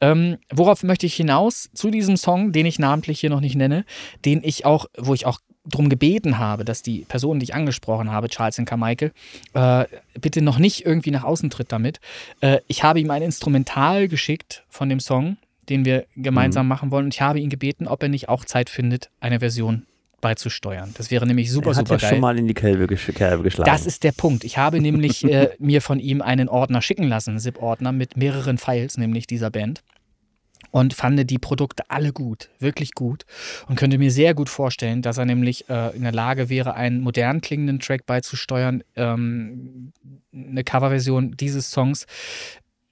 [0.00, 1.70] Ähm, worauf möchte ich hinaus?
[1.74, 3.84] Zu diesem Song, den ich namentlich hier noch nicht nenne,
[4.24, 8.10] den ich auch, wo ich auch drum gebeten habe, dass die Person, die ich angesprochen
[8.10, 9.12] habe, Charles und Carmichael,
[9.54, 9.84] äh,
[10.20, 12.00] bitte noch nicht irgendwie nach außen tritt damit.
[12.40, 15.38] Äh, ich habe ihm ein Instrumental geschickt von dem Song,
[15.68, 18.68] den wir gemeinsam machen wollen, und ich habe ihn gebeten, ob er nicht auch Zeit
[18.68, 19.86] findet, eine Version
[20.20, 20.94] beizusteuern.
[20.96, 22.10] Das wäre nämlich super, er hat super ja geil.
[22.10, 23.70] schon mal in die Kelbe, gesch Kerbe geschlagen.
[23.70, 24.44] Das ist der Punkt.
[24.44, 28.56] Ich habe nämlich äh, mir von ihm einen Ordner schicken lassen, einen ZIP-Ordner mit mehreren
[28.56, 29.82] Files, nämlich dieser Band.
[30.74, 33.26] Und fand die Produkte alle gut, wirklich gut.
[33.68, 37.00] Und könnte mir sehr gut vorstellen, dass er nämlich äh, in der Lage wäre, einen
[37.00, 39.92] modern klingenden Track beizusteuern, ähm,
[40.32, 42.08] eine Coverversion dieses Songs,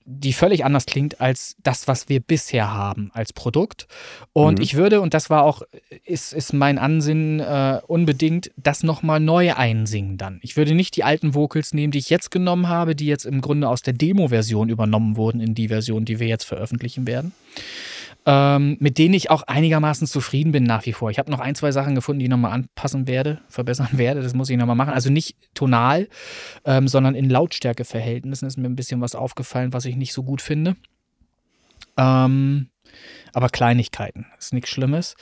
[0.04, 3.86] die völlig anders klingt als das, was wir bisher haben als Produkt.
[4.32, 4.62] Und Mhm.
[4.62, 5.62] ich würde, und das war auch,
[6.04, 10.38] ist, ist mein Ansinnen äh, unbedingt, das nochmal neu einsingen dann.
[10.42, 13.40] Ich würde nicht die alten Vocals nehmen, die ich jetzt genommen habe, die jetzt im
[13.40, 17.32] Grunde aus der Demo-Version übernommen wurden in die Version, die wir jetzt veröffentlichen werden.
[18.24, 21.10] Ähm, mit denen ich auch einigermaßen zufrieden bin nach wie vor.
[21.10, 24.22] Ich habe noch ein, zwei Sachen gefunden, die ich nochmal anpassen werde, verbessern werde.
[24.22, 24.92] Das muss ich nochmal machen.
[24.92, 26.08] Also nicht tonal,
[26.64, 30.40] ähm, sondern in Lautstärkeverhältnissen ist mir ein bisschen was aufgefallen, was ich nicht so gut
[30.40, 30.76] finde.
[31.96, 32.68] Ähm,
[33.32, 35.16] aber Kleinigkeiten, ist nichts Schlimmes.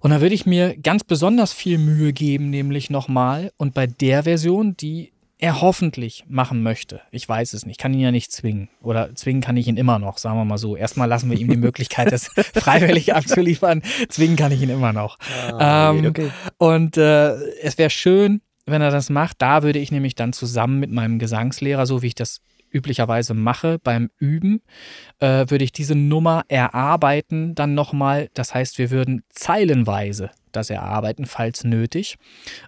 [0.00, 3.52] Und da würde ich mir ganz besonders viel Mühe geben, nämlich nochmal.
[3.56, 5.11] Und bei der Version, die
[5.42, 8.68] er hoffentlich machen möchte, ich weiß es nicht, kann ihn ja nicht zwingen.
[8.80, 10.76] Oder zwingen kann ich ihn immer noch, sagen wir mal so.
[10.76, 13.82] Erstmal lassen wir ihm die Möglichkeit, das freiwillig abzuliefern.
[14.08, 15.18] Zwingen kann ich ihn immer noch.
[15.50, 16.30] Ah, Ähm, okay.
[16.58, 19.42] Und äh, es wäre schön, wenn er das macht.
[19.42, 22.40] Da würde ich nämlich dann zusammen mit meinem Gesangslehrer, so wie ich das
[22.72, 24.62] üblicherweise mache beim Üben,
[25.20, 28.30] äh, würde ich diese Nummer erarbeiten dann nochmal.
[28.34, 32.18] Das heißt, wir würden zeilenweise das erarbeiten, falls nötig,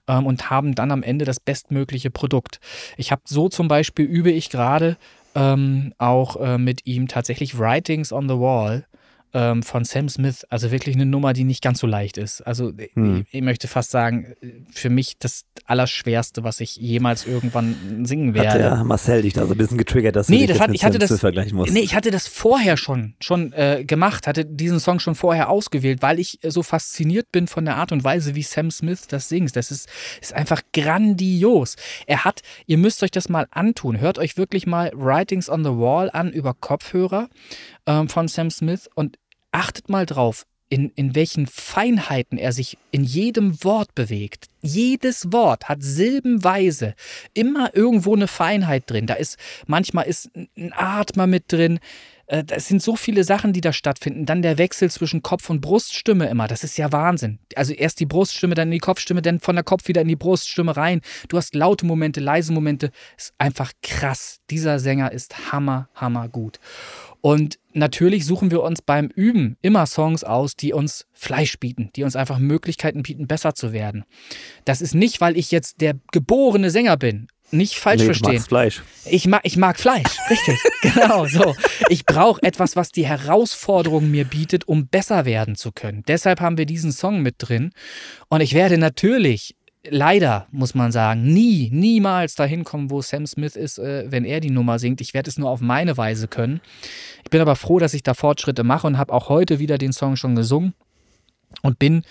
[0.09, 2.61] ähm, und haben dann am Ende das bestmögliche Produkt.
[2.97, 4.97] Ich habe so zum Beispiel übe ich gerade
[5.35, 8.87] ähm, auch äh, mit ihm tatsächlich Writings on the Wall
[9.35, 10.45] ähm, von Sam Smith.
[10.49, 12.41] Also wirklich eine Nummer, die nicht ganz so leicht ist.
[12.41, 13.27] Also Hm.
[13.29, 14.35] ich, ich möchte fast sagen,
[14.73, 18.59] für mich das Allerschwerste, was ich jemals irgendwann singen Hat werde.
[18.59, 20.69] der Marcel dich da so ein bisschen getriggert, dass Nee, du dich das jetzt hat-
[20.71, 21.73] mit ich hatte Sam das- Smith vergleichen musst?
[21.73, 26.01] Nee, ich hatte das vorher schon, schon äh, gemacht, hatte diesen Song schon vorher ausgewählt,
[26.03, 29.29] weil ich äh, so fasziniert bin von der Art und Weise, wie Sam Smith das
[29.29, 29.57] singt.
[29.57, 29.89] Das ist,
[30.21, 31.77] ist einfach grandios.
[32.07, 35.71] Er hat, ihr müsst euch das mal antun, hört euch wirklich mal Writings on the
[35.71, 37.29] Wall an über Kopfhörer
[37.87, 39.17] ähm, von Sam Smith und
[39.55, 44.47] achtet mal drauf, in, in welchen Feinheiten er sich in jedem Wort bewegt.
[44.63, 46.95] Jedes Wort hat silbenweise
[47.35, 49.07] immer irgendwo eine Feinheit drin.
[49.07, 49.37] Da ist,
[49.67, 51.79] manchmal ist ein Atmer mit drin.
[52.27, 54.27] Äh, Das sind so viele Sachen, die da stattfinden.
[54.27, 56.49] Dann der Wechsel zwischen Kopf- und Bruststimme immer.
[56.49, 57.39] Das ist ja Wahnsinn.
[57.55, 60.17] Also erst die Bruststimme, dann in die Kopfstimme, dann von der Kopf wieder in die
[60.17, 61.03] Bruststimme rein.
[61.29, 62.91] Du hast laute Momente, leise Momente.
[63.17, 64.41] Ist einfach krass.
[64.51, 66.59] Dieser Sänger ist hammer, hammer gut.
[67.25, 72.05] Und natürlich suchen wir uns beim Üben immer Songs aus, die uns Fleisch bieten, die
[72.05, 74.05] uns einfach Möglichkeiten bieten, besser zu werden.
[74.67, 77.29] Das ist nicht, weil ich jetzt der geborene Sänger bin.
[77.51, 78.35] Nicht falsch nee, du verstehen.
[78.35, 78.83] magst Fleisch.
[79.07, 80.59] Ich mag, ich mag Fleisch, richtig.
[80.83, 81.57] genau so.
[81.89, 86.03] Ich brauche etwas, was die Herausforderung mir bietet, um besser werden zu können.
[86.07, 87.71] Deshalb haben wir diesen Song mit drin.
[88.29, 89.57] Und ich werde natürlich,
[89.89, 94.41] leider muss man sagen, nie, niemals dahin kommen, wo Sam Smith ist, äh, wenn er
[94.41, 95.01] die Nummer singt.
[95.01, 96.61] Ich werde es nur auf meine Weise können.
[97.23, 99.93] Ich bin aber froh, dass ich da Fortschritte mache und habe auch heute wieder den
[99.93, 100.75] Song schon gesungen
[101.63, 102.05] und bin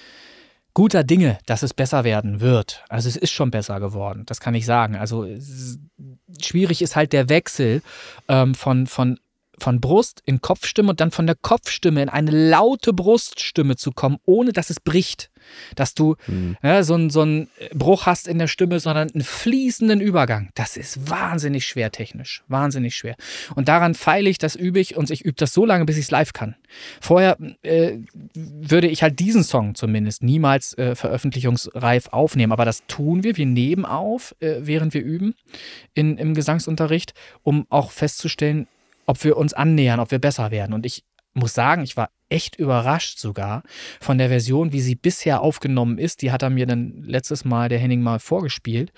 [0.74, 2.84] guter Dinge, dass es besser werden wird.
[2.90, 4.96] Also es ist schon besser geworden, das kann ich sagen.
[4.96, 5.28] Also
[6.42, 7.82] schwierig ist halt der Wechsel
[8.28, 9.20] ähm, von, von,
[9.60, 14.18] von Brust in Kopfstimme und dann von der Kopfstimme in eine laute Bruststimme zu kommen,
[14.26, 15.30] ohne dass es bricht.
[15.76, 16.56] Dass du Hm.
[16.64, 20.50] ja, so, einen, so einen Bruch hast in der Stimme, sondern einen fließenden Übergang.
[20.56, 22.44] Das ist wahnsinnig schwer technisch.
[22.48, 23.16] Wahnsinnig schwer.
[23.56, 26.06] Und daran feile ich, das übe ich und ich übe das so lange, bis ich
[26.06, 26.56] es live kann.
[27.02, 27.98] Vorher äh,
[28.34, 32.54] würde ich halt diesen Song zumindest niemals äh, veröffentlichungsreif aufnehmen.
[32.54, 33.38] Aber das tun wir.
[33.38, 35.36] Wir nehmen auf, äh, während wir üben
[35.94, 38.68] in, im Gesangsunterricht, um auch festzustellen,
[39.06, 40.74] ob wir uns annähern, ob wir besser werden.
[40.74, 43.64] Und ich muss sagen, ich war echt überrascht sogar
[44.00, 46.22] von der Version, wie sie bisher aufgenommen ist.
[46.22, 48.92] Die hat er mir dann letztes Mal, der Henning, mal vorgespielt.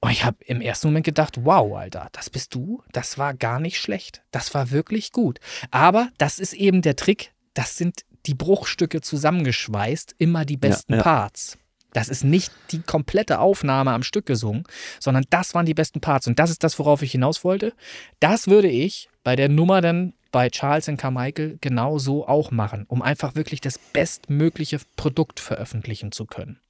[0.00, 2.82] Und ich habe im ersten Moment gedacht, wow, Alter, das bist du.
[2.92, 4.22] Das war gar nicht schlecht.
[4.30, 5.38] Das war wirklich gut.
[5.70, 7.32] Aber das ist eben der Trick.
[7.52, 11.04] Das sind die Bruchstücke zusammengeschweißt, immer die besten ja, ja.
[11.04, 11.58] Parts.
[11.92, 14.62] Das ist nicht die komplette Aufnahme am Stück gesungen,
[15.00, 16.26] sondern das waren die besten Parts.
[16.26, 17.74] Und das ist das, worauf ich hinaus wollte.
[18.20, 23.02] Das würde ich bei der Nummer dann bei Charles und Carmichael genauso auch machen, um
[23.02, 26.60] einfach wirklich das bestmögliche Produkt veröffentlichen zu können.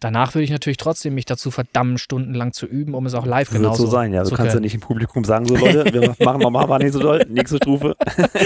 [0.00, 3.48] Danach würde ich natürlich trotzdem mich dazu verdammen, stundenlang zu üben, um es auch live
[3.48, 4.12] genauso zu so sein.
[4.12, 6.92] Ja, du kannst ja nicht im Publikum sagen, so Leute, wir machen nochmal, war nicht
[6.92, 7.96] so doll, nächste Stufe.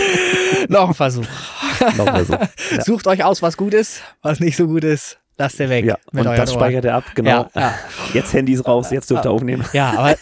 [0.69, 1.27] Noch ein Versuch.
[1.97, 2.49] Noch ein Versuch.
[2.71, 2.85] Ja.
[2.85, 5.19] Sucht euch aus, was gut ist, was nicht so gut ist.
[5.39, 5.85] Lasst ihr weg.
[5.87, 7.49] Ja, und das speichert er ab, genau.
[7.55, 7.75] Ja, ja.
[8.13, 9.65] Jetzt Handys raus, jetzt dürft ihr aufnehmen.
[9.73, 10.17] Ja, aber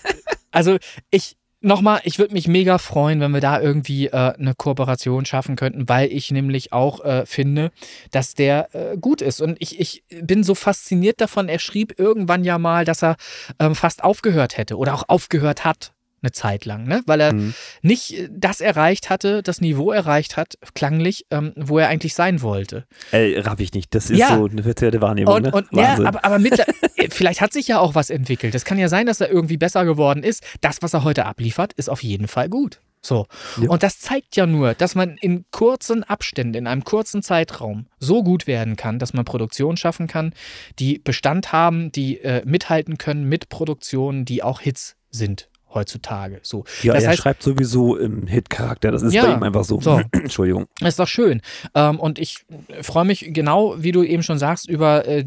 [0.50, 0.78] also
[1.10, 5.56] ich, nochmal, ich würde mich mega freuen, wenn wir da irgendwie äh, eine Kooperation schaffen
[5.56, 7.70] könnten, weil ich nämlich auch äh, finde,
[8.10, 9.40] dass der äh, gut ist.
[9.40, 13.16] Und ich, ich bin so fasziniert davon, er schrieb irgendwann ja mal, dass er
[13.58, 15.92] ähm, fast aufgehört hätte oder auch aufgehört hat
[16.22, 17.02] eine Zeit lang, ne?
[17.06, 17.54] weil er mhm.
[17.82, 22.84] nicht das erreicht hatte, das Niveau erreicht hat, klanglich, ähm, wo er eigentlich sein wollte.
[23.10, 23.94] Ey, raff ich nicht.
[23.94, 24.36] Das ist ja.
[24.36, 25.34] so eine verzerrte Wahrnehmung.
[25.34, 25.52] Und, ne?
[25.52, 26.58] und ja, aber, aber mit,
[26.96, 28.54] äh, vielleicht hat sich ja auch was entwickelt.
[28.54, 30.44] Es kann ja sein, dass er irgendwie besser geworden ist.
[30.60, 32.80] Das, was er heute abliefert, ist auf jeden Fall gut.
[33.02, 33.26] So.
[33.60, 33.70] Ja.
[33.70, 38.22] Und das zeigt ja nur, dass man in kurzen Abständen, in einem kurzen Zeitraum so
[38.22, 40.34] gut werden kann, dass man Produktionen schaffen kann,
[40.78, 46.40] die Bestand haben, die äh, mithalten können mit Produktionen, die auch Hits sind heutzutage.
[46.42, 46.64] So.
[46.82, 48.90] Ja, das er heißt, schreibt sowieso im Hit-Charakter.
[48.90, 49.80] Das ist ja, bei ihm einfach so.
[49.80, 50.00] so.
[50.12, 50.66] Entschuldigung.
[50.80, 51.40] Ist doch schön.
[51.74, 52.44] Ähm, und ich
[52.82, 55.24] freue mich genau, wie du eben schon sagst, über äh,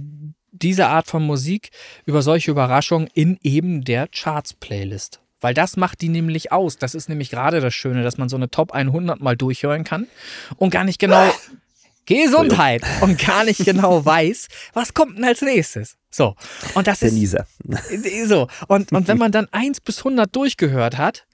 [0.51, 1.71] diese Art von Musik,
[2.05, 5.19] über solche Überraschungen in eben der Charts-Playlist.
[5.41, 6.77] Weil das macht die nämlich aus.
[6.77, 10.07] Das ist nämlich gerade das Schöne, dass man so eine Top 100 mal durchhören kann
[10.55, 11.29] und gar nicht genau
[12.05, 15.97] Gesundheit und gar nicht genau weiß, was kommt denn als nächstes.
[16.09, 16.35] So.
[16.75, 17.15] Und das Der ist.
[17.15, 17.47] Nieser.
[18.25, 18.47] So.
[18.67, 21.25] Und, und wenn man dann 1 bis 100 durchgehört hat,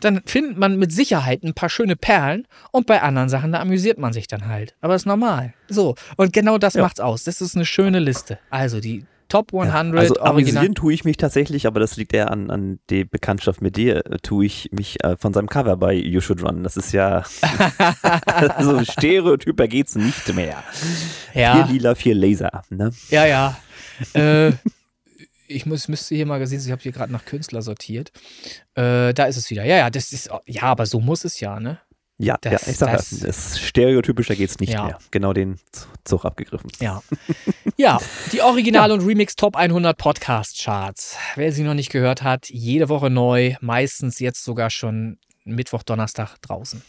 [0.00, 3.98] dann findet man mit Sicherheit ein paar schöne Perlen und bei anderen Sachen, da amüsiert
[3.98, 4.74] man sich dann halt.
[4.80, 5.54] Aber das ist normal.
[5.68, 5.96] So.
[6.16, 6.82] Und genau das ja.
[6.82, 7.24] macht's aus.
[7.24, 8.38] Das ist eine schöne Liste.
[8.50, 12.30] Also die Top 100 ja, also amüsieren tue ich mich tatsächlich, aber das liegt eher
[12.30, 15.92] an, an die Bekanntschaft mit dir, äh, tue ich mich äh, von seinem Cover bei
[15.92, 16.62] You Should Run.
[16.62, 17.24] Das ist ja
[18.60, 20.62] so Stereotyper geht's nicht mehr.
[21.34, 21.64] Ja.
[21.64, 22.62] Vier Lila, vier Laser.
[22.70, 22.90] Ne?
[23.10, 23.56] Ja, ja.
[24.14, 24.52] äh,
[25.46, 28.12] ich muss, müsste hier mal gesehen, ich habe hier gerade nach Künstler sortiert.
[28.74, 29.64] Äh, da ist es wieder.
[29.64, 31.78] Ja, ja, das ist, ja, aber so muss es ja, ne?
[32.18, 34.84] Ja, das, ja ich sag das, ja, das stereotypischer geht es nicht ja.
[34.84, 34.98] mehr.
[35.12, 35.58] Genau den
[36.04, 36.70] Zug abgegriffen.
[36.80, 37.02] Ja.
[37.76, 38.00] Ja,
[38.32, 41.16] die Original- und Remix Top 100 Podcast Charts.
[41.36, 46.42] Wer sie noch nicht gehört hat, jede Woche neu, meistens jetzt sogar schon Mittwoch, Donnerstag
[46.42, 46.82] draußen.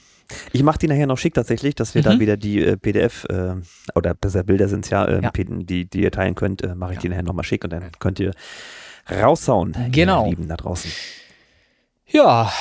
[0.51, 2.05] Ich mache die nachher noch schick tatsächlich, dass wir mhm.
[2.05, 3.55] da wieder die äh, PDF äh,
[3.93, 6.93] oder besser Bilder sind es ja, äh, ja, die, die ihr teilen könnt, äh, mache
[6.93, 8.33] ich die nachher nochmal schick und dann könnt ihr
[9.09, 9.75] raushauen.
[9.91, 10.27] Genau.
[10.27, 10.91] Lieben da draußen.
[12.07, 12.51] Ja,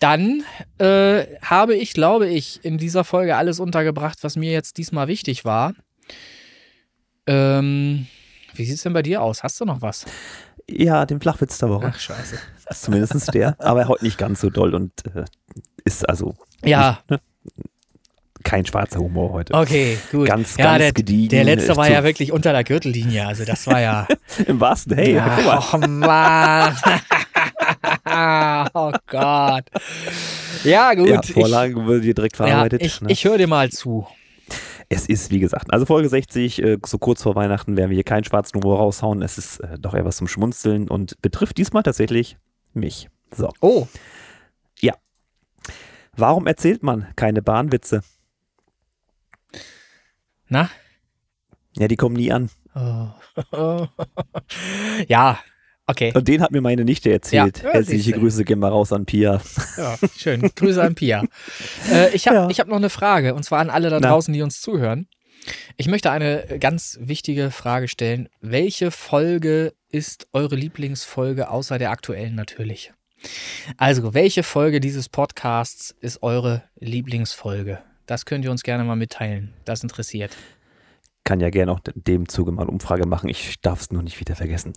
[0.00, 0.44] dann
[0.78, 5.44] äh, habe ich, glaube ich, in dieser Folge alles untergebracht, was mir jetzt diesmal wichtig
[5.44, 5.74] war.
[7.26, 8.06] Ähm,
[8.54, 9.42] wie sieht es denn bei dir aus?
[9.42, 10.04] Hast du noch was?
[10.68, 11.92] Ja, den Flachwitz der Woche.
[11.94, 12.38] Ach, scheiße.
[12.66, 15.24] Das ist zumindest der, aber heute nicht ganz so doll und äh,
[15.84, 16.34] ist also.
[16.64, 17.02] Ja.
[17.08, 17.20] Nicht, ne?
[18.42, 19.54] Kein schwarzer Humor heute.
[19.54, 20.28] Okay, gut.
[20.28, 21.30] Ganz, ja, ganz der, gediegen.
[21.30, 23.26] Der letzte war ja wirklich unter der Gürtellinie.
[23.26, 24.06] Also, das war ja.
[24.46, 25.62] Im wahrsten, hey, ja, guck mal.
[25.72, 26.76] Oh Mann.
[28.74, 29.64] Oh Gott.
[30.64, 31.08] Ja, gut.
[31.08, 32.80] Ja, Vorlage wurde dir direkt verarbeitet.
[32.80, 33.10] Ja, ich, ne?
[33.10, 34.06] ich höre dir mal zu.
[34.88, 38.04] Es ist, wie gesagt, also Folge 60, äh, so kurz vor Weihnachten werden wir hier
[38.04, 39.22] keinen schwarzen Humor raushauen.
[39.22, 42.36] Es ist äh, doch eher was zum Schmunzeln und betrifft diesmal tatsächlich
[42.74, 43.08] mich.
[43.34, 43.50] So.
[43.60, 43.88] Oh.
[44.80, 44.94] Ja.
[46.16, 48.02] Warum erzählt man keine Bahnwitze?
[50.48, 50.70] Na?
[51.76, 52.50] Ja, die kommen nie an.
[52.74, 53.08] Oh.
[55.08, 55.38] ja,
[55.86, 56.12] Okay.
[56.14, 57.62] Und den hat mir meine Nichte erzählt.
[57.62, 59.40] Ja, Herzliche Grüße, gehen mal raus an Pia.
[59.76, 60.50] Ja, schön.
[60.54, 61.24] Grüße an Pia.
[61.90, 62.58] Äh, ich habe ja.
[62.58, 65.06] hab noch eine Frage, und zwar an alle da draußen, die uns zuhören.
[65.76, 68.28] Ich möchte eine ganz wichtige Frage stellen.
[68.40, 72.92] Welche Folge ist eure Lieblingsfolge außer der aktuellen natürlich?
[73.76, 77.80] Also, welche Folge dieses Podcasts ist eure Lieblingsfolge?
[78.06, 79.52] Das könnt ihr uns gerne mal mitteilen.
[79.64, 80.36] Das interessiert
[81.24, 83.28] kann ja gerne auch in dem Zuge mal Umfrage machen.
[83.28, 84.72] Ich darf es nur nicht wieder vergessen.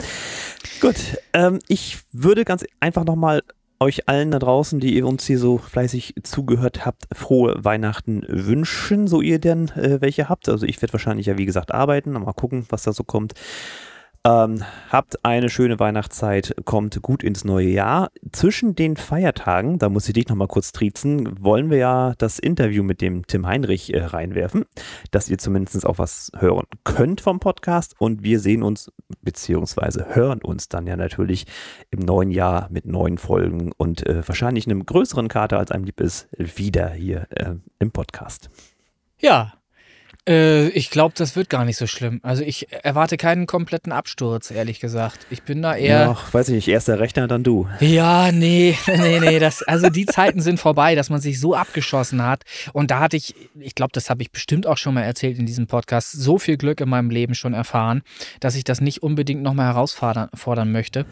[0.82, 0.96] Gut,
[1.34, 3.44] ähm, ich würde ganz einfach nochmal
[3.80, 9.08] euch allen da draußen, die ihr uns hier so fleißig zugehört habt, frohe Weihnachten wünschen,
[9.08, 10.50] so ihr denn äh, welche habt.
[10.50, 13.34] Also ich werde wahrscheinlich ja wie gesagt arbeiten, mal gucken, was da so kommt.
[14.24, 18.10] Ähm, habt eine schöne Weihnachtszeit, kommt gut ins neue Jahr.
[18.32, 22.84] Zwischen den Feiertagen, da muss ich dich nochmal kurz triezen, wollen wir ja das Interview
[22.84, 24.66] mit dem Tim Heinrich äh, reinwerfen,
[25.12, 28.92] dass ihr zumindest auch was hören könnt vom Podcast und wir sehen uns
[29.22, 31.46] beziehungsweise hören uns dann ja natürlich
[31.92, 36.02] im neuen Jahr mit neuen Folgen und äh, wahrscheinlich einem größeren Kater als einem lieb
[36.02, 38.50] ist, wieder hier äh, im Podcast.
[39.20, 39.54] Ja,
[40.28, 42.20] äh, ich glaube, das wird gar nicht so schlimm.
[42.22, 45.26] Also ich erwarte keinen kompletten Absturz, ehrlich gesagt.
[45.30, 46.00] Ich bin da eher.
[46.00, 47.68] Ja, weiß ich nicht, erst der Rechner, dann du.
[47.80, 49.40] Ja, nee, nee, nee.
[49.40, 52.44] Das, also die Zeiten sind vorbei, dass man sich so abgeschossen hat.
[52.74, 55.46] Und da hatte ich, ich glaube, das habe ich bestimmt auch schon mal erzählt in
[55.46, 58.02] diesem Podcast, so viel Glück in meinem Leben schon erfahren,
[58.40, 61.06] dass ich das nicht unbedingt nochmal herausfordern möchte.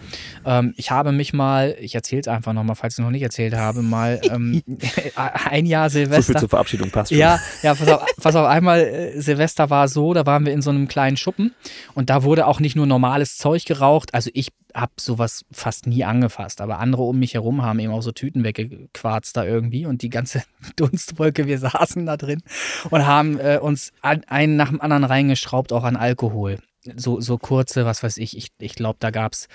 [0.45, 3.23] Ähm, ich habe mich mal, ich erzähle es einfach nochmal, falls ich es noch nicht
[3.23, 4.61] erzählt habe, mal ähm,
[5.15, 6.21] ein Jahr Silvester.
[6.21, 7.19] So viel zur Verabschiedung passt schon.
[7.19, 10.69] Ja, ja, pass auf, pass auf einmal Silvester war so, da waren wir in so
[10.69, 11.53] einem kleinen Schuppen
[11.93, 14.13] und da wurde auch nicht nur normales Zeug geraucht.
[14.13, 18.01] Also ich habe sowas fast nie angefasst, aber andere um mich herum haben eben auch
[18.01, 20.43] so Tüten weggequarzt da irgendwie und die ganze
[20.75, 22.41] Dunstwolke, wir saßen da drin
[22.89, 26.59] und haben äh, uns einen nach dem anderen reingeschraubt, auch an Alkohol
[26.95, 29.47] so, so kurze, was weiß ich, ich, ich glaube, da gab es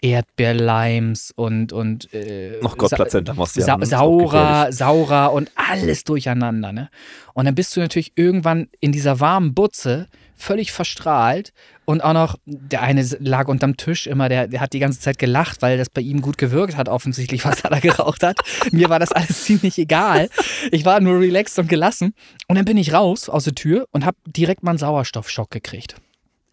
[0.00, 6.72] Erdbeerleims und, und äh, Ach Gott, Plazenta Sa Sa Saurer, Saurer und alles durcheinander.
[6.72, 6.90] Ne?
[7.34, 11.52] Und dann bist du natürlich irgendwann in dieser warmen Butze völlig verstrahlt
[11.84, 15.18] und auch noch, der eine lag unterm Tisch immer, der, der hat die ganze Zeit
[15.18, 18.38] gelacht, weil das bei ihm gut gewirkt hat, offensichtlich, was er da geraucht hat.
[18.72, 20.28] Mir war das alles ziemlich egal.
[20.70, 22.14] Ich war nur relaxed und gelassen.
[22.48, 25.96] Und dann bin ich raus aus der Tür und habe direkt mal einen Sauerstoffschock gekriegt.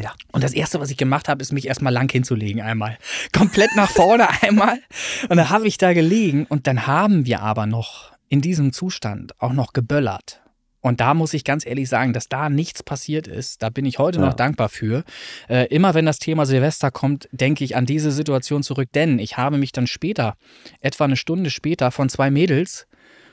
[0.02, 0.14] Ja.
[0.32, 2.98] Und das erste, was ich gemacht habe, ist mich erstmal lang hinzulegen einmal.
[3.34, 4.80] Komplett nach vorne einmal.
[5.28, 9.40] Und dann habe ich da gelegen und dann haben wir aber noch in diesem Zustand
[9.42, 10.42] auch noch geböllert.
[10.82, 13.62] Und da muss ich ganz ehrlich sagen, dass da nichts passiert ist.
[13.62, 14.26] Da bin ich heute ja.
[14.26, 15.04] noch dankbar für.
[15.50, 19.36] Äh, immer wenn das Thema Silvester kommt, denke ich an diese Situation zurück, denn ich
[19.36, 20.36] habe mich dann später,
[20.80, 22.88] etwa eine Stunde später, von zwei Mädels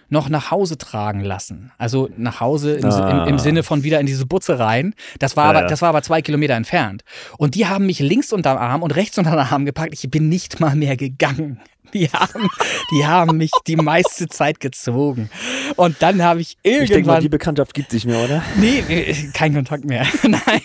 [0.08, 1.72] noch nach Hause tragen lassen.
[1.78, 3.24] Also nach Hause im, ah.
[3.24, 4.94] im, im Sinne von wieder in diese Butze rein.
[5.18, 7.02] Das war, ja, aber, das war aber zwei Kilometer entfernt.
[7.38, 9.92] Und die haben mich links unterm Arm und rechts unterm Arm gepackt.
[9.92, 11.60] Ich bin nicht mal mehr gegangen.
[11.94, 12.48] Die haben,
[12.90, 15.30] die haben mich die meiste Zeit gezogen.
[15.76, 16.84] Und dann habe ich irgendwann.
[16.84, 18.42] Ich denke mal, die Bekanntschaft gibt sich mehr, oder?
[18.58, 20.04] Nee, äh, kein Kontakt mehr.
[20.24, 20.60] Nein.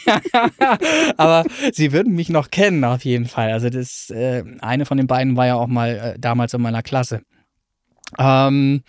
[1.17, 3.51] Aber sie würden mich noch kennen, auf jeden Fall.
[3.51, 6.81] Also, das äh, eine von den beiden war ja auch mal äh, damals in meiner
[6.81, 7.21] Klasse.
[8.17, 8.83] Ähm,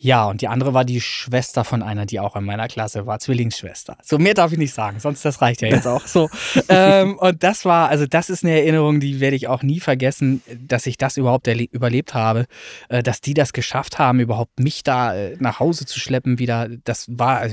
[0.00, 3.18] ja, und die andere war die Schwester von einer, die auch in meiner Klasse war,
[3.18, 3.98] Zwillingsschwester.
[4.02, 6.30] So mehr darf ich nicht sagen, sonst das reicht ja jetzt auch so.
[6.68, 10.42] ähm, und das war, also das ist eine Erinnerung, die werde ich auch nie vergessen,
[10.66, 12.46] dass ich das überhaupt überlebt habe,
[12.88, 16.68] äh, dass die das geschafft haben, überhaupt mich da äh, nach Hause zu schleppen wieder.
[16.84, 17.48] Das war,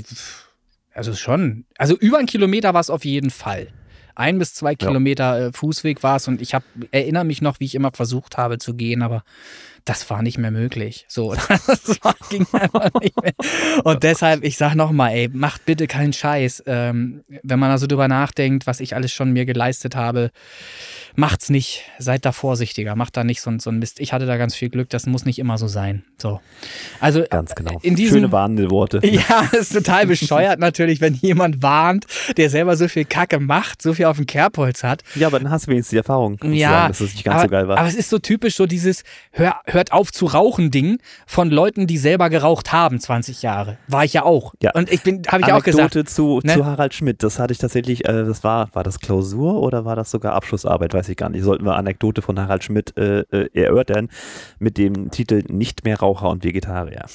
[0.93, 3.70] also schon, also über einen Kilometer war es auf jeden Fall
[4.16, 5.48] ein bis zwei Kilometer ja.
[5.48, 8.58] Äh, Fußweg war es und ich hab, erinnere mich noch, wie ich immer versucht habe
[8.58, 9.24] zu gehen, aber
[9.86, 11.05] das war nicht mehr möglich.
[11.07, 13.33] So, das war, ging einfach nicht mehr.
[13.83, 16.63] Und deshalb, ich sag nochmal, ey, macht bitte keinen Scheiß.
[16.65, 20.31] Ähm, wenn man also drüber nachdenkt, was ich alles schon mir geleistet habe,
[21.15, 21.83] macht's nicht.
[21.99, 22.95] Seid da vorsichtiger.
[22.95, 23.99] Macht da nicht so, so ein Mist.
[23.99, 24.89] Ich hatte da ganz viel Glück.
[24.89, 26.03] Das muss nicht immer so sein.
[26.17, 26.41] So.
[26.99, 27.79] Also, ganz genau.
[27.81, 29.01] In diesem, Schöne warnende Worte.
[29.15, 32.05] Ja, ist total bescheuert natürlich, wenn jemand warnt,
[32.36, 35.03] der selber so viel Kacke macht, so viel auf dem Kerbholz hat.
[35.15, 37.43] Ja, aber dann hast du wenigstens die Erfahrung, ja, sagen, dass es nicht ganz aber,
[37.43, 37.77] so geil war.
[37.77, 40.97] Aber es ist so typisch so dieses Hör, hört auf zu rauchen Ding
[41.28, 43.78] von Leuten, die selber geraucht haben 20 Jahre.
[43.88, 44.55] War ich ja auch.
[44.63, 44.71] Ja.
[44.71, 46.09] Und ich bin, habe ich Anekdote auch gesagt.
[46.09, 46.53] Zu, ne?
[46.53, 49.95] zu Harald Schmidt, das hatte ich tatsächlich, äh, das war, war das Klausur oder war
[49.95, 51.43] das sogar Abschlussarbeit, weiß ich gar nicht.
[51.43, 54.09] Sollten wir Anekdote von Harald Schmidt äh, äh, erörtern
[54.57, 57.05] mit dem Titel Nicht mehr Raucher und Vegetarier.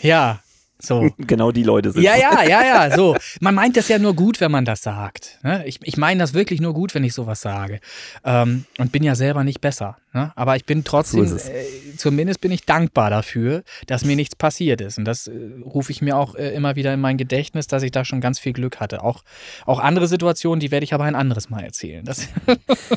[0.00, 0.40] Ja,
[0.82, 1.08] so.
[1.18, 2.02] genau die Leute sind.
[2.02, 3.16] Ja, ja, ja, ja, so.
[3.40, 5.38] Man meint das ja nur gut, wenn man das sagt.
[5.42, 5.64] Ne?
[5.66, 7.80] Ich, ich meine das wirklich nur gut, wenn ich sowas sage.
[8.24, 9.96] Ähm, und bin ja selber nicht besser.
[10.12, 10.32] Ne?
[10.34, 11.64] Aber ich bin trotzdem, so äh,
[11.96, 14.98] zumindest bin ich dankbar dafür, dass mir nichts passiert ist.
[14.98, 15.32] Und das äh,
[15.64, 18.38] rufe ich mir auch äh, immer wieder in mein Gedächtnis, dass ich da schon ganz
[18.38, 19.02] viel Glück hatte.
[19.02, 19.22] Auch,
[19.64, 22.04] auch andere Situationen, die werde ich aber ein anderes Mal erzählen.
[22.04, 22.28] Das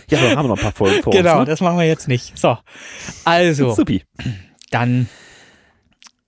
[0.10, 1.46] ja, dann haben wir noch ein paar Folgen vor Genau, uns, ne?
[1.46, 2.38] das machen wir jetzt nicht.
[2.38, 2.58] So,
[3.24, 3.74] also.
[3.74, 4.04] Supi.
[4.72, 5.08] Dann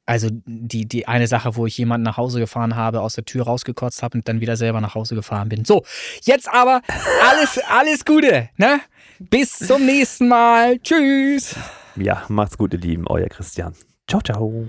[0.08, 3.44] also die, die eine Sache, wo ich jemanden nach Hause gefahren habe, aus der Tür
[3.44, 5.66] rausgekotzt habe und dann wieder selber nach Hause gefahren bin.
[5.66, 5.84] So,
[6.24, 6.82] jetzt aber
[7.30, 8.80] alles, alles Gute, ne?
[9.20, 10.80] Bis zum nächsten Mal.
[10.80, 11.56] Tschüss.
[11.96, 13.06] Ja, macht's gut, ihr Lieben.
[13.08, 13.74] Euer Christian.
[14.08, 14.68] Ciao, ciao.